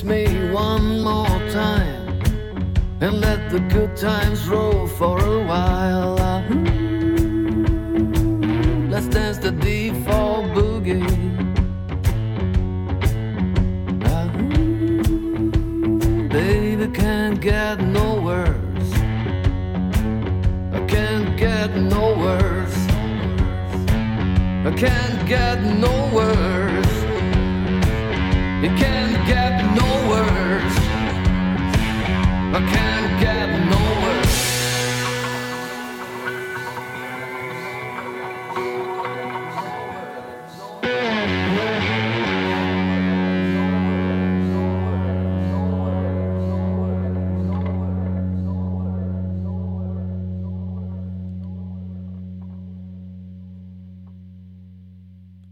me 0.07 0.51
one 0.53 1.03
more 1.03 1.27
time 1.51 2.21
And 3.01 3.21
let 3.21 3.51
the 3.51 3.61
good 3.61 3.97
times 3.97 4.49
roll 4.49 4.87
for 4.87 5.19
a 5.19 5.45
while. 5.45 6.17
Ah, 6.21 6.43
Let's 8.91 9.09
dance 9.09 9.39
the 9.39 9.51
default 9.53 10.47
boogie. 10.57 11.05
Ah, 14.05 14.29
Baby 16.31 16.87
can't 16.93 17.41
get 17.41 17.81
no 17.81 18.21
worse. 18.23 18.93
I 20.73 20.81
can't 20.87 21.37
get 21.37 21.77
no 21.77 22.15
worse. 22.25 22.79
I 24.69 24.73
can't 24.77 25.29
get 25.29 25.63
no 25.63 25.95
worse. 26.15 26.97
It 28.65 28.75
can't 28.79 29.27
get 29.29 29.66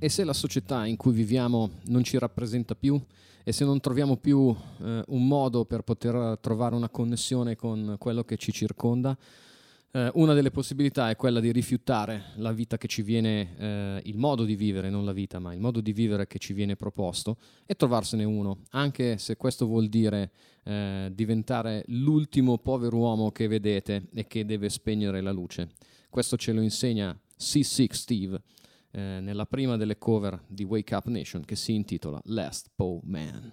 E 0.04 0.10
se 0.10 0.22
la 0.22 0.34
società 0.34 0.84
in 0.84 0.98
cui 0.98 1.14
viviamo 1.14 1.78
non 1.84 2.04
ci 2.04 2.18
rappresenta 2.18 2.74
più 2.74 3.02
e 3.44 3.52
se 3.52 3.64
non 3.64 3.78
troviamo 3.78 4.16
più 4.16 4.54
eh, 4.82 5.02
un 5.06 5.26
modo 5.26 5.66
per 5.66 5.82
poter 5.82 6.38
trovare 6.40 6.74
una 6.74 6.88
connessione 6.88 7.56
con 7.56 7.96
quello 7.98 8.24
che 8.24 8.38
ci 8.38 8.50
circonda, 8.52 9.16
eh, 9.90 10.10
una 10.14 10.32
delle 10.32 10.50
possibilità 10.50 11.10
è 11.10 11.14
quella 11.14 11.40
di 11.40 11.52
rifiutare 11.52 12.32
la 12.36 12.52
vita 12.52 12.78
che 12.78 12.88
ci 12.88 13.02
viene, 13.02 13.56
eh, 13.56 14.00
il 14.04 14.16
modo 14.16 14.44
di 14.44 14.56
vivere, 14.56 14.88
non 14.88 15.04
la 15.04 15.12
vita, 15.12 15.38
ma 15.38 15.52
il 15.52 15.60
modo 15.60 15.80
di 15.80 15.92
vivere 15.92 16.26
che 16.26 16.38
ci 16.38 16.54
viene 16.54 16.74
proposto 16.74 17.36
e 17.66 17.74
trovarsene 17.74 18.24
uno, 18.24 18.62
anche 18.70 19.18
se 19.18 19.36
questo 19.36 19.66
vuol 19.66 19.88
dire 19.88 20.32
eh, 20.64 21.12
diventare 21.14 21.84
l'ultimo 21.88 22.58
povero 22.58 22.96
uomo 22.96 23.30
che 23.30 23.46
vedete 23.46 24.08
e 24.14 24.26
che 24.26 24.44
deve 24.44 24.70
spegnere 24.70 25.20
la 25.20 25.32
luce. 25.32 25.68
Questo 26.08 26.36
ce 26.36 26.52
lo 26.52 26.62
insegna 26.62 27.16
C6 27.38 27.92
Steve 27.92 28.42
eh, 28.94 29.18
nella 29.20 29.44
prima 29.44 29.76
delle 29.76 29.98
cover 29.98 30.40
di 30.46 30.62
Wake 30.62 30.94
Up 30.94 31.06
Nation 31.06 31.44
che 31.44 31.56
si 31.56 31.74
intitola 31.74 32.20
Last 32.26 32.70
Poe 32.76 33.00
Man. 33.02 33.52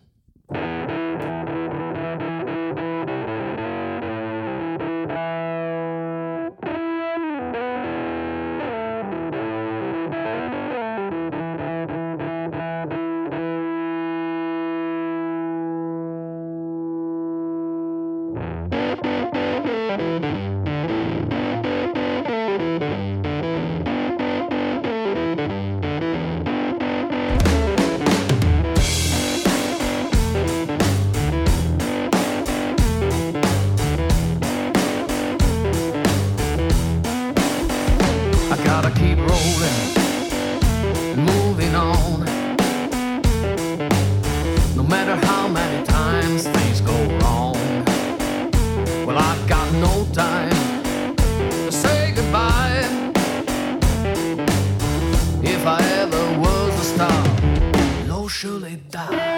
Surely 58.41 58.75
die. 58.89 59.30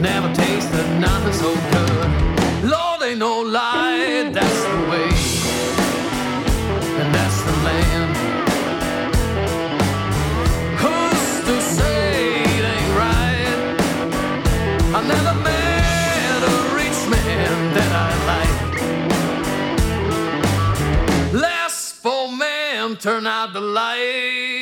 Never 0.00 0.32
tasted 0.34 0.98
nothing 0.98 1.34
so 1.34 1.54
good. 1.72 2.08
Lord, 2.70 3.02
ain't 3.02 3.18
no 3.18 3.42
lie, 3.42 4.30
that's 4.32 4.62
the 4.64 4.76
way, 4.90 5.10
and 7.00 7.14
that's 7.14 7.42
the 7.42 7.52
land. 7.68 8.16
Who's 10.80 11.44
to 11.48 11.60
say 11.60 12.42
it 12.42 12.64
ain't 12.74 12.92
right? 12.96 13.76
I 14.96 15.00
never 15.06 15.34
met 15.48 16.40
a 16.48 16.54
rich 16.74 17.00
man 17.14 17.50
that 17.76 17.92
I 17.92 18.10
like. 18.32 18.58
Last 21.42 21.96
for 21.96 22.32
man, 22.32 22.96
turn 22.96 23.26
out 23.26 23.52
the 23.52 23.60
light. 23.60 24.59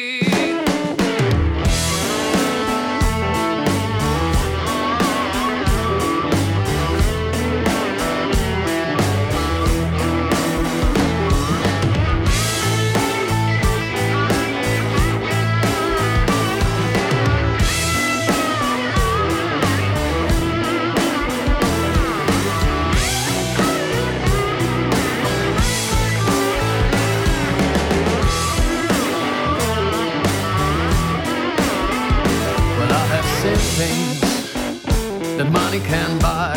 Money 35.51 35.81
can 35.81 36.19
buy. 36.19 36.57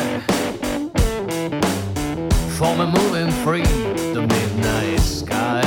For 2.58 2.76
me 2.76 2.86
moving 2.92 3.32
free, 3.44 3.64
the 4.14 4.22
midnight 4.22 5.00
sky. 5.00 5.62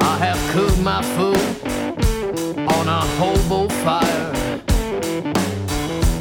I 0.00 0.16
have 0.18 0.38
cooked 0.52 0.80
my 0.80 1.02
food 1.16 1.38
on 2.68 2.88
a 2.88 3.00
hobo 3.18 3.68
fire. 3.84 4.32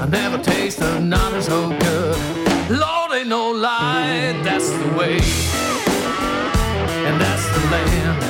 I 0.02 0.06
never 0.06 0.38
tasted 0.38 1.02
none 1.02 1.42
so 1.42 1.70
good. 1.70 2.18
Lord, 2.70 3.12
ain't 3.14 3.28
no 3.30 3.52
lie, 3.52 4.40
that's 4.44 4.70
the 4.70 4.90
way, 4.98 5.18
and 7.08 7.20
that's 7.22 7.46
the 7.56 7.62
land. 7.74 8.24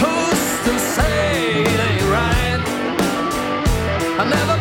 Who's 0.00 0.44
to 0.66 0.78
say 0.78 1.62
it 1.62 1.80
ain't 1.88 2.08
right? 2.16 2.60
I 4.20 4.24
never 4.28 4.53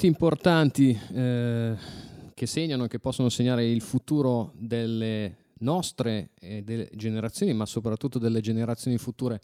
momenti 0.00 0.06
importanti 0.06 0.98
eh, 1.12 1.76
che 2.32 2.46
segnano, 2.46 2.86
che 2.86 2.98
possono 2.98 3.28
segnare 3.28 3.66
il 3.66 3.82
futuro 3.82 4.52
delle 4.56 5.48
nostre 5.58 6.30
e 6.40 6.62
delle 6.62 6.88
generazioni, 6.94 7.52
ma 7.52 7.66
soprattutto 7.66 8.18
delle 8.18 8.40
generazioni 8.40 8.96
future, 8.96 9.40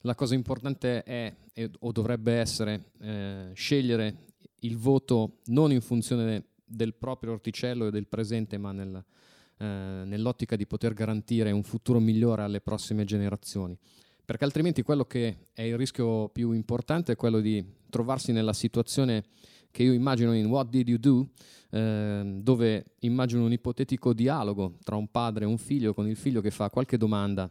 la 0.00 0.16
cosa 0.16 0.34
importante 0.34 1.04
è, 1.04 1.32
è 1.52 1.70
o 1.80 1.92
dovrebbe 1.92 2.32
essere, 2.32 2.90
eh, 3.00 3.50
scegliere 3.54 4.24
il 4.60 4.76
voto 4.76 5.38
non 5.46 5.70
in 5.70 5.80
funzione 5.80 6.46
del 6.64 6.94
proprio 6.94 7.32
orticello 7.32 7.86
e 7.86 7.90
del 7.90 8.08
presente, 8.08 8.58
ma 8.58 8.72
nel, 8.72 9.04
eh, 9.58 9.64
nell'ottica 9.64 10.56
di 10.56 10.66
poter 10.66 10.92
garantire 10.92 11.52
un 11.52 11.62
futuro 11.62 12.00
migliore 12.00 12.42
alle 12.42 12.60
prossime 12.60 13.04
generazioni. 13.04 13.78
Perché 14.24 14.44
altrimenti 14.44 14.82
quello 14.82 15.04
che 15.04 15.48
è 15.52 15.62
il 15.62 15.76
rischio 15.76 16.28
più 16.30 16.50
importante 16.50 17.12
è 17.12 17.16
quello 17.16 17.40
di 17.40 17.64
trovarsi 17.88 18.32
nella 18.32 18.52
situazione 18.52 19.24
che 19.70 19.82
io 19.82 19.92
immagino 19.92 20.34
in 20.34 20.46
What 20.46 20.68
Did 20.68 20.88
You 20.88 20.98
Do, 20.98 21.28
eh, 21.70 22.38
dove 22.42 22.84
immagino 23.00 23.44
un 23.44 23.52
ipotetico 23.52 24.12
dialogo 24.12 24.76
tra 24.82 24.96
un 24.96 25.08
padre 25.10 25.44
e 25.44 25.48
un 25.48 25.58
figlio, 25.58 25.94
con 25.94 26.08
il 26.08 26.16
figlio 26.16 26.40
che 26.40 26.50
fa 26.50 26.70
qualche 26.70 26.96
domanda 26.96 27.50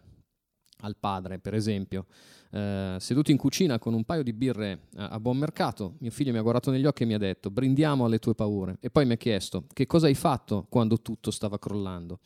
al 0.82 0.96
padre, 0.98 1.40
per 1.40 1.54
esempio, 1.54 2.06
eh, 2.52 2.98
seduto 3.00 3.32
in 3.32 3.38
cucina 3.38 3.80
con 3.80 3.94
un 3.94 4.04
paio 4.04 4.24
di 4.24 4.34
birre 4.34 4.88
a, 4.96 5.10
a 5.10 5.20
buon 5.20 5.38
mercato, 5.38 5.96
mio 6.00 6.12
figlio 6.12 6.32
mi 6.32 6.38
ha 6.38 6.42
guardato 6.42 6.72
negli 6.72 6.86
occhi 6.86 7.04
e 7.04 7.06
mi 7.06 7.14
ha 7.14 7.20
detto 7.20 7.52
brindiamo 7.52 8.06
alle 8.06 8.20
tue 8.20 8.34
paure 8.34 8.78
e 8.80 8.90
poi 8.90 9.06
mi 9.06 9.14
ha 9.14 9.18
chiesto 9.18 9.66
che 9.74 9.86
cosa 9.86 10.08
hai 10.08 10.16
fatto 10.16 10.66
quando 10.70 11.02
tutto 11.02 11.32
stava 11.32 11.60
crollando. 11.60 12.20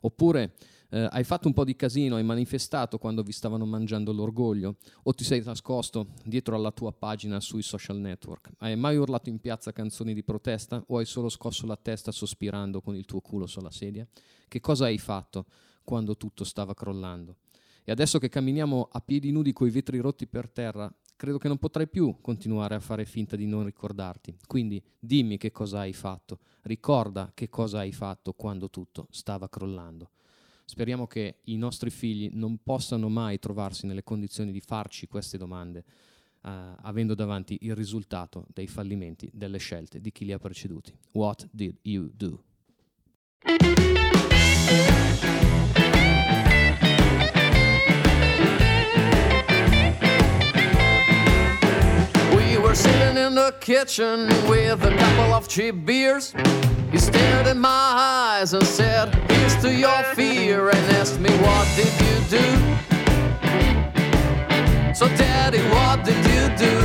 Oppure 0.00 0.52
eh, 0.90 1.08
hai 1.10 1.24
fatto 1.24 1.48
un 1.48 1.54
po' 1.54 1.64
di 1.64 1.74
casino, 1.74 2.16
hai 2.16 2.22
manifestato 2.22 2.98
quando 2.98 3.22
vi 3.22 3.32
stavano 3.32 3.66
mangiando 3.66 4.12
l'orgoglio 4.12 4.76
o 5.02 5.12
ti 5.12 5.24
sei 5.24 5.42
nascosto 5.44 6.08
dietro 6.24 6.54
alla 6.54 6.70
tua 6.70 6.92
pagina 6.92 7.40
sui 7.40 7.62
social 7.62 7.98
network? 7.98 8.50
Hai 8.58 8.76
mai 8.76 8.96
urlato 8.96 9.28
in 9.28 9.38
piazza 9.38 9.72
canzoni 9.72 10.14
di 10.14 10.22
protesta 10.22 10.82
o 10.88 10.98
hai 10.98 11.06
solo 11.06 11.28
scosso 11.28 11.66
la 11.66 11.76
testa 11.76 12.12
sospirando 12.12 12.80
con 12.80 12.94
il 12.94 13.04
tuo 13.04 13.20
culo 13.20 13.46
sulla 13.46 13.70
sedia? 13.70 14.06
Che 14.48 14.60
cosa 14.60 14.84
hai 14.84 14.98
fatto 14.98 15.46
quando 15.82 16.16
tutto 16.16 16.44
stava 16.44 16.74
crollando? 16.74 17.36
E 17.84 17.92
adesso 17.92 18.18
che 18.18 18.28
camminiamo 18.28 18.88
a 18.90 19.00
piedi 19.00 19.30
nudi 19.30 19.52
coi 19.52 19.70
vetri 19.70 19.98
rotti 19.98 20.26
per 20.26 20.48
terra, 20.48 20.92
credo 21.14 21.38
che 21.38 21.48
non 21.48 21.58
potrai 21.58 21.88
più 21.88 22.16
continuare 22.20 22.74
a 22.74 22.80
fare 22.80 23.04
finta 23.04 23.36
di 23.36 23.46
non 23.46 23.64
ricordarti. 23.64 24.36
Quindi 24.46 24.82
dimmi 24.98 25.36
che 25.38 25.52
cosa 25.52 25.78
hai 25.80 25.92
fatto, 25.92 26.40
ricorda 26.62 27.30
che 27.32 27.48
cosa 27.48 27.78
hai 27.78 27.92
fatto 27.92 28.32
quando 28.32 28.70
tutto 28.70 29.06
stava 29.10 29.48
crollando. 29.48 30.10
Speriamo 30.68 31.06
che 31.06 31.36
i 31.44 31.56
nostri 31.56 31.90
figli 31.90 32.28
non 32.32 32.58
possano 32.60 33.08
mai 33.08 33.38
trovarsi 33.38 33.86
nelle 33.86 34.02
condizioni 34.02 34.50
di 34.50 34.60
farci 34.60 35.06
queste 35.06 35.38
domande, 35.38 35.84
uh, 36.42 36.50
avendo 36.82 37.14
davanti 37.14 37.56
il 37.60 37.76
risultato 37.76 38.46
dei 38.52 38.66
fallimenti 38.66 39.30
delle 39.32 39.58
scelte 39.58 40.00
di 40.00 40.10
chi 40.10 40.24
li 40.24 40.32
ha 40.32 40.38
preceduti. 40.38 40.92
What 41.12 41.48
did 41.52 41.78
you 41.82 42.10
do? 42.12 42.42
Sitting 52.76 53.16
in 53.16 53.34
the 53.34 53.54
kitchen 53.60 54.26
with 54.48 54.84
a 54.84 54.94
couple 54.96 55.32
of 55.32 55.48
cheap 55.48 55.86
beers. 55.86 56.34
He 56.92 56.98
stared 56.98 57.46
in 57.46 57.58
my 57.58 57.68
eyes 58.38 58.52
and 58.52 58.66
said, 58.66 59.14
Here's 59.30 59.56
to 59.62 59.72
your 59.72 60.02
fear, 60.14 60.68
and 60.68 60.78
asked 60.92 61.18
me, 61.18 61.30
What 61.38 61.66
did 61.74 61.92
you 62.04 62.16
do? 62.38 62.46
So, 64.94 65.08
Daddy, 65.16 65.62
what 65.76 66.04
did 66.04 66.22
you 66.32 66.44
do? 66.66 66.76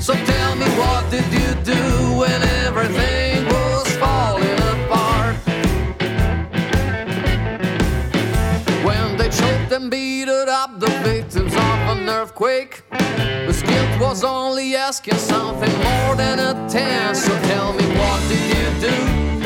So, 0.00 0.14
tell 0.14 0.54
me, 0.54 0.66
what 0.82 1.10
did 1.10 1.26
you 1.32 1.54
do 1.64 1.82
when 2.20 2.40
everything 2.64 3.44
was 3.46 3.96
falling 3.96 4.58
apart? 4.74 5.36
When 8.86 9.16
they 9.16 9.28
choked 9.28 9.72
and 9.72 9.90
beat 9.90 10.28
up 10.28 10.78
the 10.78 10.90
victims 11.02 11.52
of 11.54 11.78
an 11.92 12.08
earthquake 12.08 12.82
was 14.08 14.24
only 14.24 14.74
asking 14.74 15.18
something 15.18 15.70
more 15.80 16.16
than 16.16 16.38
a 16.38 16.54
ten. 16.66 17.14
So 17.14 17.28
tell 17.42 17.74
me, 17.74 17.84
what 17.98 18.20
did 18.30 18.56
you 18.56 18.88
do? 18.88 19.37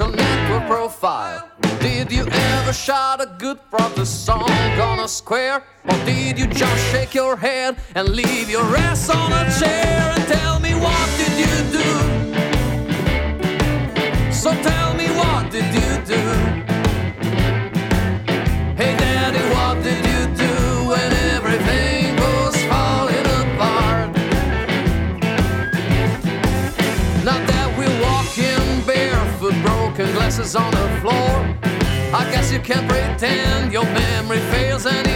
Social 0.00 0.16
network 0.16 0.66
profile? 0.66 1.50
Did 1.80 2.10
you 2.10 2.26
ever 2.26 2.72
shout 2.72 3.20
a 3.20 3.26
good 3.38 3.58
protest 3.70 4.24
song 4.24 4.50
on 4.80 5.00
a 5.00 5.08
square? 5.08 5.62
Or 5.84 6.04
did 6.04 6.38
you 6.38 6.46
just 6.46 6.92
shake 6.92 7.14
your 7.14 7.36
head 7.36 7.76
and 7.94 8.08
leave 8.08 8.48
your 8.48 8.64
ass 8.76 9.10
on 9.10 9.32
a 9.32 9.44
chair 9.58 9.89
you 32.52 32.58
can't 32.58 32.88
pretend 32.88 33.72
your 33.72 33.84
memory 33.84 34.40
fails 34.50 34.84
anymore. 34.84 35.09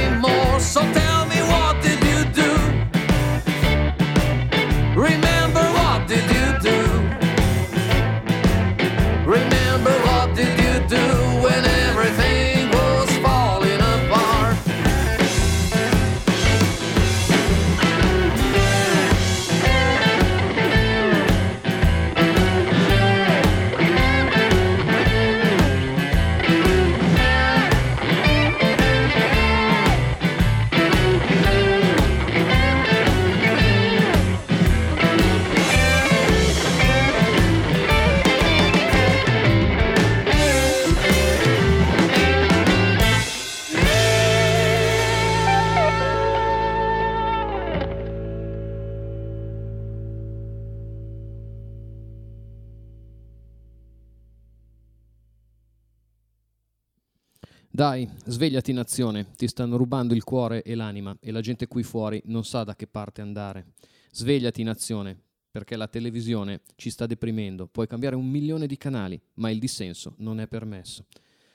Dai, 57.74 58.08
svegliati 58.26 58.72
nazione, 58.72 59.32
ti 59.34 59.48
stanno 59.48 59.76
rubando 59.76 60.14
il 60.14 60.22
cuore 60.22 60.62
e 60.62 60.76
l'anima 60.76 61.16
e 61.18 61.32
la 61.32 61.40
gente 61.40 61.66
qui 61.66 61.82
fuori 61.82 62.22
non 62.26 62.44
sa 62.44 62.62
da 62.62 62.76
che 62.76 62.86
parte 62.86 63.20
andare. 63.20 63.72
Svegliati 64.12 64.62
nazione, 64.62 65.20
perché 65.50 65.74
la 65.74 65.88
televisione 65.88 66.60
ci 66.76 66.88
sta 66.88 67.06
deprimendo. 67.06 67.66
Puoi 67.66 67.88
cambiare 67.88 68.14
un 68.14 68.30
milione 68.30 68.68
di 68.68 68.76
canali, 68.76 69.20
ma 69.38 69.50
il 69.50 69.58
dissenso 69.58 70.14
non 70.18 70.38
è 70.38 70.46
permesso. 70.46 71.06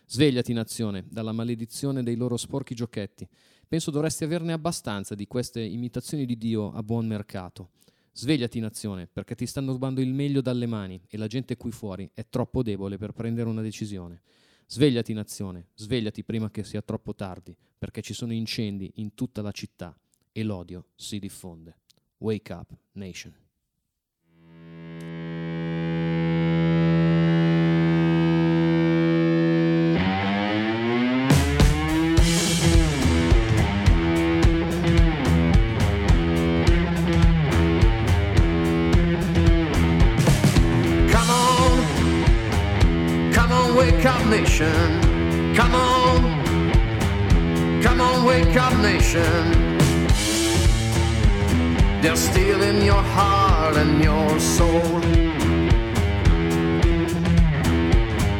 Svegliati 0.07 0.51
nazione, 0.51 1.05
dalla 1.09 1.31
maledizione 1.31 2.03
dei 2.03 2.17
loro 2.17 2.35
sporchi 2.35 2.75
giochetti. 2.75 3.25
Penso 3.65 3.89
dovresti 3.89 4.25
averne 4.25 4.51
abbastanza 4.51 5.15
di 5.15 5.25
queste 5.25 5.61
imitazioni 5.61 6.25
di 6.25 6.37
Dio 6.37 6.73
a 6.73 6.83
buon 6.83 7.07
mercato. 7.07 7.69
Svegliati 8.11 8.59
nazione, 8.59 9.07
perché 9.07 9.35
ti 9.35 9.45
stanno 9.45 9.71
rubando 9.71 10.01
il 10.01 10.13
meglio 10.13 10.41
dalle 10.41 10.65
mani 10.65 11.01
e 11.07 11.17
la 11.17 11.27
gente 11.27 11.55
qui 11.55 11.71
fuori 11.71 12.11
è 12.13 12.27
troppo 12.27 12.61
debole 12.61 12.97
per 12.97 13.13
prendere 13.13 13.47
una 13.47 13.61
decisione. 13.61 14.21
Svegliati 14.71 15.13
nazione, 15.13 15.69
svegliati 15.73 16.23
prima 16.23 16.51
che 16.51 16.63
sia 16.63 16.83
troppo 16.83 17.15
tardi, 17.15 17.57
perché 17.75 18.03
ci 18.03 18.13
sono 18.13 18.33
incendi 18.33 18.91
in 18.97 19.15
tutta 19.15 19.41
la 19.41 19.51
città 19.51 19.99
e 20.31 20.43
l'odio 20.43 20.89
si 20.93 21.17
diffonde. 21.17 21.79
Wake 22.19 22.53
up, 22.53 22.77
nation. 22.91 23.35
Nation. 48.81 49.77
They're 52.01 52.15
stealing 52.15 52.81
your 52.83 53.03
heart 53.15 53.75
and 53.75 54.01
your 54.01 54.39
soul. 54.39 55.03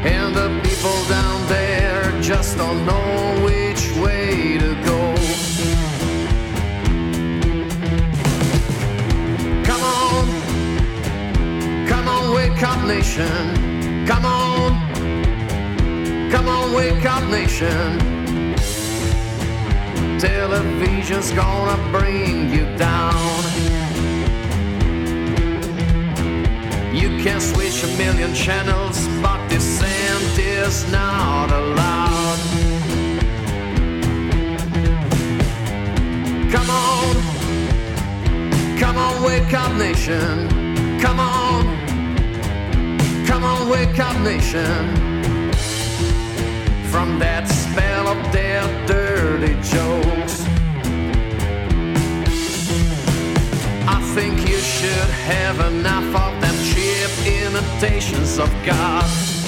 And 0.05 0.35
the 0.35 0.49
people 0.63 0.99
down 1.07 1.47
there 1.47 2.21
just 2.21 2.57
don't 2.57 2.85
know 2.85 3.41
which 3.43 3.83
way 3.97 4.57
to 4.57 4.75
go. 4.89 5.01
Come 9.63 9.83
on, 9.83 10.25
come 11.87 12.07
on, 12.07 12.33
wake 12.33 12.63
up, 12.63 12.85
nation. 12.87 14.05
Come 14.05 14.25
on, 14.25 14.71
come 16.31 16.47
on, 16.47 16.73
wake 16.73 17.05
up, 17.05 17.23
nation. 17.29 18.18
Television's 20.19 21.31
gonna 21.31 21.77
bring 21.97 22.51
you 22.51 22.65
down. 22.77 23.41
You 26.93 27.09
can 27.23 27.39
switch 27.39 27.85
a 27.85 27.87
million 27.97 28.33
channels, 28.33 29.07
but 29.21 29.47
dissent 29.47 30.37
is 30.37 30.91
not 30.91 31.49
allowed. 31.51 32.39
Come 36.51 36.69
on, 36.69 37.15
come 38.77 38.97
on, 38.97 39.23
wake 39.23 39.53
up, 39.53 39.73
nation. 39.77 40.49
Come 40.99 41.19
on, 41.21 41.63
come 43.25 43.45
on, 43.45 43.69
wake 43.69 43.97
up, 43.99 44.19
nation. 44.19 44.95
From 46.91 47.19
that 47.19 47.47
spell 47.47 48.07
of 48.09 48.33
their 48.33 48.63
dirty 48.85 49.55
jokes. 49.61 50.08
Think 54.19 54.49
you 54.49 54.57
should 54.57 55.09
have 55.31 55.61
enough 55.71 56.13
of 56.13 56.41
them 56.41 56.55
cheap 56.65 57.09
imitations 57.25 58.37
of 58.37 58.49
God. 58.65 59.38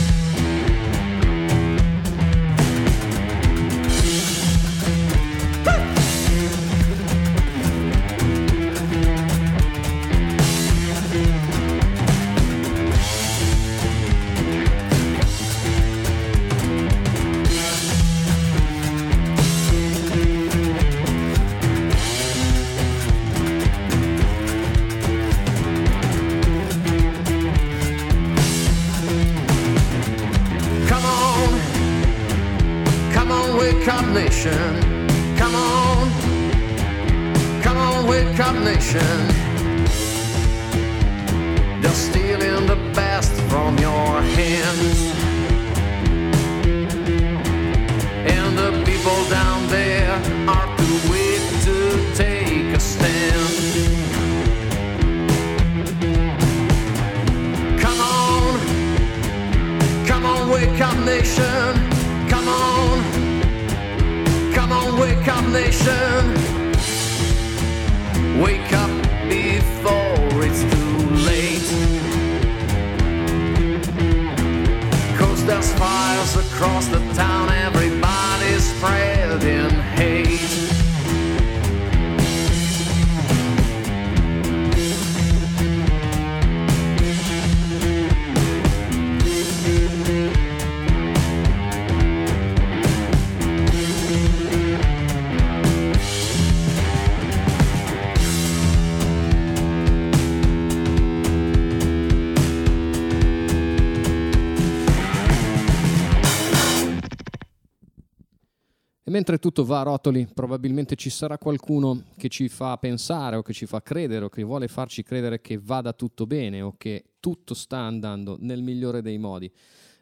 Tutto 109.40 109.66
va 109.66 109.80
a 109.80 109.84
rotoli, 109.84 110.28
probabilmente 110.34 110.96
ci 110.96 111.10
sarà 111.10 111.38
qualcuno 111.38 112.04
che 112.18 112.28
ci 112.30 112.50
fa 112.50 112.78
pensare 112.78 113.36
o 113.36 113.42
che 113.42 113.54
ci 113.54 113.66
fa 113.66 113.82
credere 113.82 114.26
o 114.26 114.30
che 114.30 114.44
vuole 114.44 114.68
farci 114.68 115.04
credere 115.04 115.42
che 115.42 115.58
vada 115.58 115.94
tutto 115.94 116.26
bene 116.26 116.62
o 116.62 116.76
che 116.78 117.14
tutto 117.20 117.54
sta 117.54 117.78
andando 117.78 118.38
nel 118.40 118.62
migliore 118.62 119.02
dei 119.02 119.18
modi. 119.18 119.52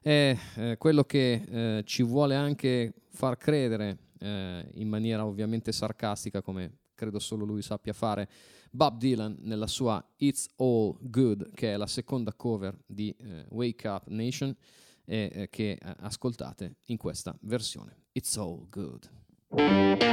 È 0.02 0.38
eh, 0.56 0.78
quello 0.78 1.04
che 1.04 1.44
eh, 1.78 1.84
ci 1.86 2.04
vuole 2.04 2.36
anche 2.36 2.94
far 3.10 3.38
credere 3.38 3.98
eh, 4.20 4.70
in 4.76 4.88
maniera 4.88 5.26
ovviamente 5.26 5.72
sarcastica, 5.72 6.42
come 6.42 6.78
credo 6.96 7.20
solo 7.20 7.46
lui 7.46 7.62
sappia 7.62 7.94
fare, 7.94 8.28
Bob 8.72 8.98
Dylan 8.98 9.38
nella 9.42 9.68
sua 9.68 10.04
It's 10.18 10.48
All 10.58 10.98
Good, 11.00 11.54
che 11.54 11.74
è 11.74 11.78
la 11.78 11.88
seconda 11.88 12.34
cover 12.34 12.78
di 12.86 13.16
eh, 13.18 13.46
Wake 13.50 13.88
Up 13.88 14.08
Nation 14.08 14.56
e 15.06 15.30
eh, 15.34 15.50
che 15.50 15.72
eh, 15.72 15.96
ascoltate 16.00 16.76
in 16.86 16.98
questa 16.98 17.36
versione. 17.42 18.04
It's 18.12 18.38
All 18.38 18.68
Good. 18.70 19.19
Thank 19.52 20.04
you. 20.04 20.10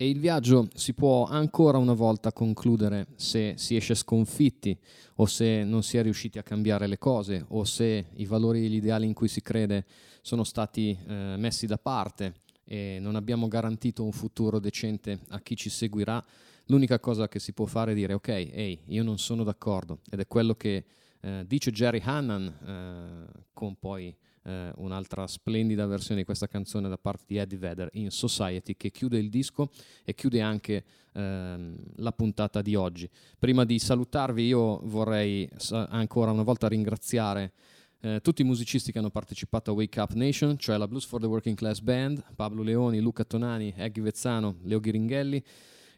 e 0.00 0.08
il 0.08 0.20
viaggio 0.20 0.68
si 0.74 0.94
può 0.94 1.26
ancora 1.26 1.76
una 1.76 1.92
volta 1.92 2.32
concludere 2.32 3.08
se 3.16 3.54
si 3.56 3.74
esce 3.74 3.96
sconfitti 3.96 4.78
o 5.16 5.26
se 5.26 5.64
non 5.64 5.82
si 5.82 5.96
è 5.96 6.02
riusciti 6.02 6.38
a 6.38 6.44
cambiare 6.44 6.86
le 6.86 6.98
cose 6.98 7.44
o 7.48 7.64
se 7.64 8.06
i 8.14 8.24
valori 8.24 8.64
e 8.64 8.68
gli 8.68 8.76
ideali 8.76 9.06
in 9.06 9.12
cui 9.12 9.26
si 9.26 9.42
crede 9.42 9.84
sono 10.22 10.44
stati 10.44 10.96
eh, 11.04 11.34
messi 11.36 11.66
da 11.66 11.78
parte 11.78 12.42
e 12.62 12.98
non 13.00 13.16
abbiamo 13.16 13.48
garantito 13.48 14.04
un 14.04 14.12
futuro 14.12 14.60
decente 14.60 15.18
a 15.30 15.40
chi 15.40 15.56
ci 15.56 15.68
seguirà, 15.68 16.24
l'unica 16.66 17.00
cosa 17.00 17.26
che 17.26 17.40
si 17.40 17.52
può 17.52 17.66
fare 17.66 17.90
è 17.90 17.94
dire 17.96 18.12
ok, 18.12 18.28
ehi, 18.28 18.50
hey, 18.52 18.80
io 18.88 19.02
non 19.02 19.18
sono 19.18 19.42
d'accordo. 19.42 20.00
Ed 20.08 20.20
è 20.20 20.28
quello 20.28 20.54
che 20.54 20.84
eh, 21.20 21.44
dice 21.44 21.72
Jerry 21.72 22.00
Hannan 22.04 22.46
eh, 22.46 23.42
con 23.52 23.76
poi 23.78 24.14
eh, 24.48 24.72
un'altra 24.76 25.26
splendida 25.26 25.86
versione 25.86 26.20
di 26.20 26.24
questa 26.24 26.46
canzone 26.46 26.88
da 26.88 26.96
parte 26.96 27.24
di 27.26 27.36
Eddie 27.36 27.58
Vedder 27.58 27.90
in 27.92 28.10
Society 28.10 28.76
che 28.76 28.90
chiude 28.90 29.18
il 29.18 29.28
disco 29.28 29.70
e 30.04 30.14
chiude 30.14 30.40
anche 30.40 30.84
ehm, 31.12 31.76
la 31.96 32.12
puntata 32.12 32.62
di 32.62 32.74
oggi. 32.74 33.08
Prima 33.38 33.64
di 33.64 33.78
salutarvi 33.78 34.46
io 34.46 34.80
vorrei 34.84 35.48
ancora 35.70 36.30
una 36.30 36.42
volta 36.42 36.66
ringraziare 36.66 37.52
eh, 38.00 38.20
tutti 38.22 38.42
i 38.42 38.44
musicisti 38.44 38.90
che 38.90 38.98
hanno 38.98 39.10
partecipato 39.10 39.72
a 39.72 39.74
Wake 39.74 40.00
Up 40.00 40.12
Nation, 40.12 40.56
cioè 40.56 40.78
la 40.78 40.88
Blues 40.88 41.04
for 41.04 41.20
the 41.20 41.26
Working 41.26 41.56
Class 41.56 41.80
Band, 41.80 42.22
Pablo 42.34 42.62
Leoni, 42.62 43.00
Luca 43.00 43.24
Tonani, 43.24 43.74
Eggy 43.76 44.00
Vezzano, 44.00 44.56
Leo 44.62 44.80
Ghiringhelli, 44.80 45.42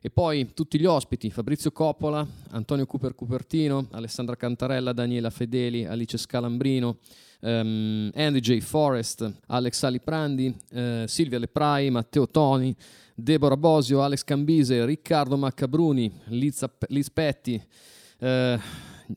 e 0.03 0.09
poi 0.09 0.55
tutti 0.55 0.80
gli 0.80 0.86
ospiti, 0.86 1.30
Fabrizio 1.30 1.72
Coppola, 1.72 2.26
Antonio 2.53 2.86
Cooper 2.86 3.14
Cupertino, 3.14 3.88
Alessandra 3.90 4.34
Cantarella, 4.34 4.94
Daniela 4.94 5.28
Fedeli, 5.28 5.84
Alice 5.84 6.16
Scalambrino, 6.16 6.96
um, 7.41 8.11
Andy 8.14 8.41
J. 8.41 8.61
Forrest, 8.61 9.32
Alex 9.47 9.82
Aliprandi, 9.82 10.55
uh, 10.72 11.07
Silvia 11.07 11.38
Leprai, 11.38 11.91
Matteo 11.91 12.28
Toni, 12.28 12.74
Deborah 13.14 13.57
Bosio, 13.57 14.03
Alex 14.03 14.24
Cambise, 14.24 14.84
Riccardo 14.84 15.36
Maccabruni, 15.36 16.11
Liz, 16.26 16.64
Liz 16.88 17.11
Petti, 17.11 17.62
uh, 18.20 18.59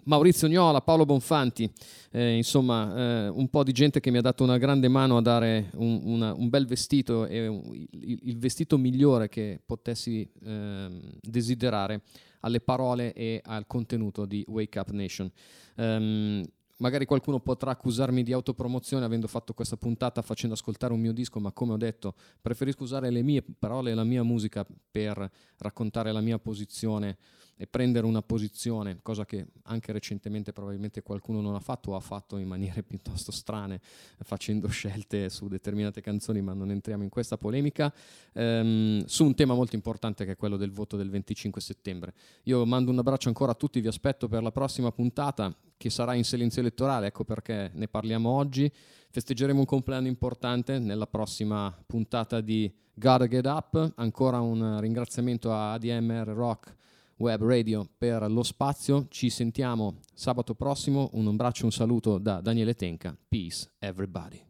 Maurizio 0.06 0.48
Gnola, 0.48 0.82
Paolo 0.82 1.06
Bonfanti, 1.06 1.72
eh, 2.12 2.36
insomma 2.36 3.26
eh, 3.26 3.28
un 3.28 3.48
po' 3.50 3.64
di 3.64 3.72
gente 3.72 4.00
che 4.00 4.10
mi 4.10 4.18
ha 4.18 4.22
dato 4.22 4.44
una 4.44 4.58
grande 4.58 4.88
mano 4.88 5.18
a 5.18 5.22
dare 5.22 5.70
un, 5.76 6.02
una, 6.04 6.34
un 6.34 6.50
bel 6.50 6.66
vestito 6.66 7.28
e 7.28 7.48
un, 7.48 7.62
il, 7.92 8.20
il, 8.24 8.38
vestito 8.38 8.78
migliore 8.78 9.30
che 9.30 9.60
potessi 9.64 10.28
eh, 10.44 10.88
desiderare 11.22 12.02
alle 12.42 12.60
parole 12.60 13.14
e 13.14 13.42
al 13.44 13.68
contenuto 13.68 14.26
di 14.26 14.44
Wake 14.48 14.80
Up 14.80 14.90
Nation. 14.90 15.32
Um, 15.76 16.44
magari 16.78 17.06
qualcuno 17.06 17.40
potrà 17.40 17.72
accusarmi 17.72 18.24
di 18.24 18.34
autopromozione 18.34 19.06
avendo 19.06 19.28
fatto 19.28 19.54
questa 19.54 19.78
puntata 19.78 20.22
facendo 20.22 20.56
ascoltare 20.56 20.94
un 20.94 21.00
mio 21.00 21.14
disco, 21.14 21.40
ma 21.40 21.52
come 21.52 21.74
ho 21.74 21.78
detto, 21.78 22.16
preferisco 22.42 22.84
usare 22.84 23.10
le 23.10 23.22
mie 23.22 23.44
parole 23.44 23.92
e 23.92 23.94
la 23.94 24.04
mia 24.04 24.24
musica 24.24 24.66
per 24.92 25.30
raccontare 25.58 26.12
la 26.12 26.22
mia 26.22 26.40
posizione 26.40 27.18
e 27.56 27.68
prendere 27.68 28.06
una 28.06 28.22
posizione, 28.22 28.99
cosa 29.01 29.26
che 29.26 29.45
anche 29.64 29.91
recentemente 29.91 30.51
probabilmente 30.51 31.01
qualcuno 31.01 31.41
non 31.41 31.56
ha 31.56 31.60
fatto 31.60 31.91
o 31.91 31.95
ha 31.95 31.99
fatto 31.99 32.38
in 32.38 32.47
maniere 32.47 32.84
piuttosto 32.84 33.32
strane, 33.32 33.80
facendo 34.24 34.68
scelte 34.68 35.30
su 35.30 35.47
determinate 35.47 36.01
canzoni, 36.01 36.41
ma 36.41 36.54
non 36.54 36.72
entriamo 36.72 37.04
in 37.04 37.10
questa 37.10 37.38
polemica, 37.38 37.93
ehm, 38.34 39.06
su 39.06 39.26
un 39.26 39.36
tema 39.36 39.54
molto 39.54 39.76
importante 39.76 40.26
che 40.26 40.32
è 40.32 40.36
quello 40.36 40.58
del 40.58 40.72
voto 40.72 40.97
del 40.97 41.10
25 41.10 41.62
settembre. 41.62 42.14
Io 42.43 42.66
mando 42.66 42.91
un 42.91 42.99
abbraccio 42.99 43.28
ancora 43.28 43.51
a 43.51 43.56
tutti, 43.56 43.80
vi 43.80 43.88
aspetto 43.88 44.28
per 44.28 44.41
la 44.41 44.51
prossima 44.51 44.91
puntata 44.91 45.56
che 45.78 45.89
sarà 45.89 46.14
in 46.14 46.24
silenzio 46.24 46.62
elettorale, 46.62 47.08
ecco 47.08 47.24
perché 47.24 47.72
ne 47.74 47.88
parliamo 47.88 48.30
oggi. 48.30 48.72
Festeggeremo 49.10 49.60
un 49.60 49.66
compleanno 49.66 50.08
importante 50.08 50.80
nella 50.80 51.06
prossima 51.06 51.76
puntata 51.86 52.41
di 52.41 52.74
Gotta 52.93 53.28
Get 53.28 53.45
Up. 53.45 53.93
Ancora 53.95 54.39
un 54.39 54.80
ringraziamento 54.80 55.51
a 55.51 55.74
ADMR 55.74 56.28
Rock 56.30 56.76
Web 57.18 57.43
Radio 57.43 57.88
per 57.97 58.30
lo 58.30 58.43
spazio. 58.43 59.07
Ci 59.09 59.30
sentiamo 59.30 59.97
sabato 60.14 60.53
prossimo. 60.55 61.09
Un 61.14 61.28
abbraccio, 61.28 61.66
un 61.66 61.72
saluto 61.72 62.18
da 62.18 62.41
Daniele 62.41 62.74
Tenca. 62.74 63.16
Peace, 63.30 63.70
everybody. 63.80 64.43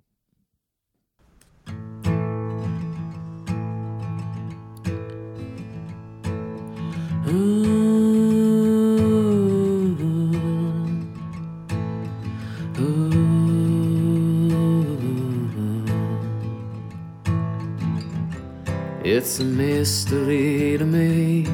It's 19.06 19.40
a 19.40 19.44
mystery 19.44 20.78
to 20.78 20.86
me 20.86 21.46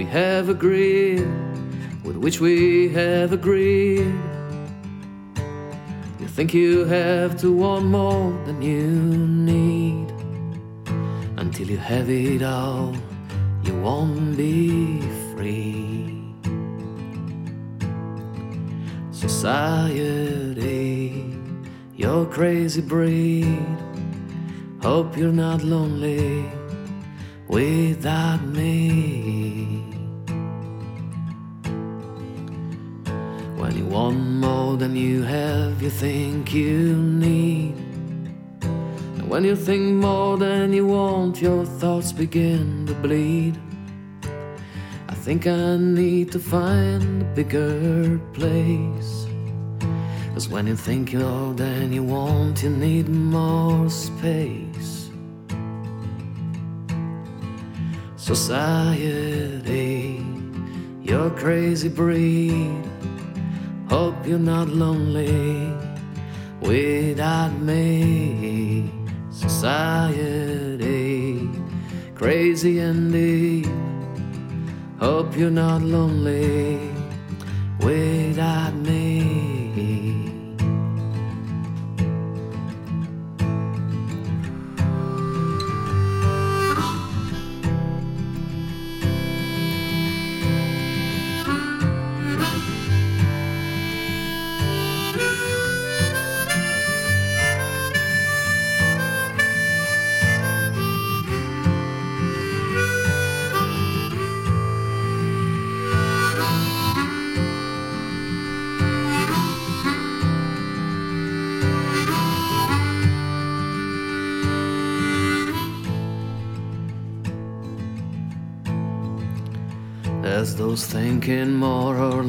we 0.00 0.06
have 0.06 0.48
agreed, 0.48 1.28
with 2.04 2.16
which 2.16 2.40
we 2.40 2.88
have 2.88 3.34
agreed. 3.34 4.14
You 6.18 6.26
think 6.26 6.54
you 6.54 6.86
have 6.86 7.38
to 7.42 7.52
want 7.52 7.84
more 7.84 8.32
than 8.46 8.62
you 8.62 8.88
need. 9.52 10.08
Until 11.36 11.68
you 11.68 11.76
have 11.76 12.08
it 12.08 12.42
all, 12.42 12.96
you 13.62 13.74
won't 13.78 14.38
be 14.38 15.02
free. 15.34 16.24
Society, 19.10 20.56
you're 21.94 22.24
crazy 22.24 22.80
breed. 22.80 23.66
Hope 24.80 25.14
you're 25.18 25.38
not 25.46 25.62
lonely 25.62 26.50
without 27.48 28.42
me. 28.46 29.79
You 33.80 33.86
want 33.86 34.18
more 34.18 34.76
than 34.76 34.94
you 34.94 35.22
have, 35.22 35.80
you 35.80 35.88
think 35.88 36.52
you 36.52 36.96
need. 36.96 37.74
And 39.16 39.26
when 39.26 39.42
you 39.42 39.56
think 39.56 39.94
more 39.94 40.36
than 40.36 40.74
you 40.74 40.86
want, 40.86 41.40
your 41.40 41.64
thoughts 41.64 42.12
begin 42.12 42.84
to 42.86 42.94
bleed. 42.94 43.58
I 45.08 45.14
think 45.14 45.46
I 45.46 45.78
need 45.78 46.30
to 46.32 46.38
find 46.38 47.22
a 47.22 47.24
bigger 47.34 48.20
place. 48.34 49.26
Cause 50.34 50.50
when 50.50 50.66
you 50.66 50.76
think 50.76 51.14
more 51.14 51.54
than 51.54 51.90
you 51.90 52.02
want, 52.02 52.62
you 52.62 52.68
need 52.68 53.08
more 53.08 53.88
space. 53.88 55.08
Society, 58.16 60.22
you're 61.02 61.30
crazy 61.30 61.88
breed. 61.88 62.99
Hope 63.90 64.24
you're 64.24 64.38
not 64.38 64.68
lonely 64.68 65.74
without 66.60 67.52
me. 67.60 68.88
Society, 69.30 70.70
crazy 72.14 72.78
and 72.78 73.12
deep. 73.12 73.66
Hope 75.00 75.36
you're 75.36 75.50
not 75.50 75.82
lonely 75.82 76.78
without 77.80 78.74
me. 78.74 78.99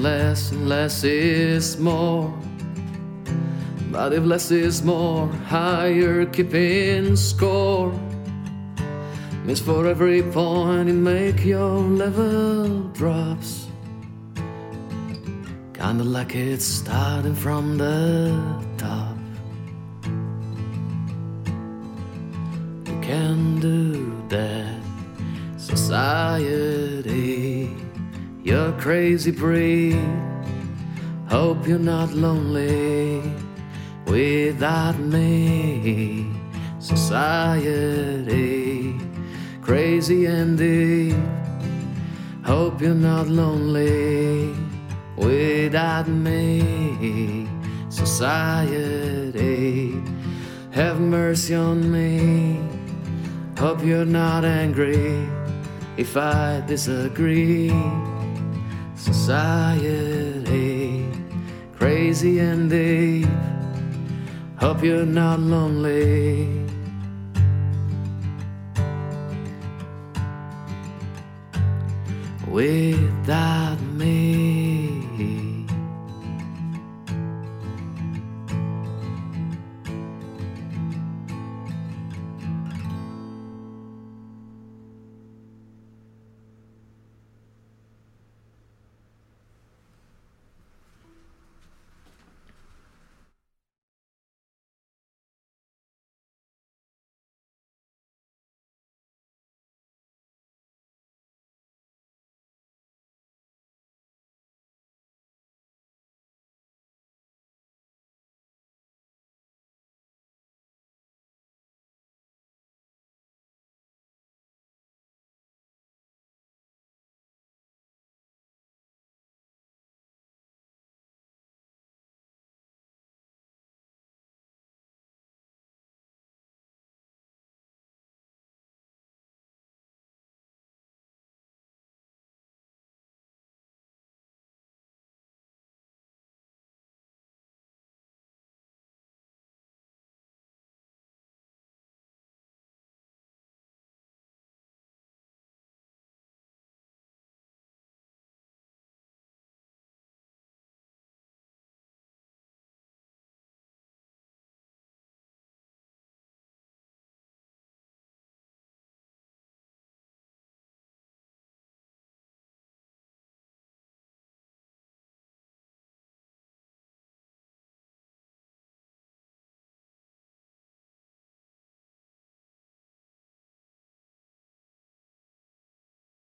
Less, 0.02 0.52
and 0.52 0.68
less 0.68 1.04
is 1.04 1.78
more. 1.78 2.34
But 3.92 4.14
if 4.14 4.24
less 4.24 4.52
is 4.52 4.84
more, 4.84 5.28
higher 5.48 6.26
keeping 6.26 7.16
score. 7.16 7.94
Means 9.46 9.60
for 9.60 9.88
every 9.88 10.24
point 10.24 10.88
you 10.88 10.94
make, 10.94 11.44
your 11.46 11.80
level 11.80 12.90
drops. 12.94 13.68
Kinda 15.74 16.04
like 16.04 16.36
it's 16.36 16.66
starting 16.66 17.36
from 17.36 17.78
the 17.78 18.71
crazy 28.82 29.30
breed. 29.30 29.96
Hope 31.30 31.68
you're 31.68 31.78
not 31.78 32.12
lonely 32.14 33.22
without 34.08 34.98
me. 34.98 36.26
Society, 36.80 38.20
crazy 39.62 40.26
and 40.26 40.58
deep. 40.58 41.16
Hope 42.44 42.82
you're 42.82 42.96
not 42.96 43.28
lonely 43.28 44.56
without 45.16 46.08
me. 46.08 47.48
Society, 47.90 49.22
have 50.72 51.00
mercy 51.00 51.54
on 51.54 51.92
me. 51.92 52.60
Hope 53.60 53.84
you're 53.84 54.06
not 54.06 54.44
angry 54.44 55.30
if 55.98 56.18
I 56.18 56.64
disagree. 56.66 57.72
Society, 59.02 61.04
crazy 61.74 62.38
and 62.38 62.70
deep. 62.70 63.28
Hope 64.58 64.84
you're 64.84 65.08
not 65.08 65.40
lonely. 65.40 66.48
Without 72.48 73.80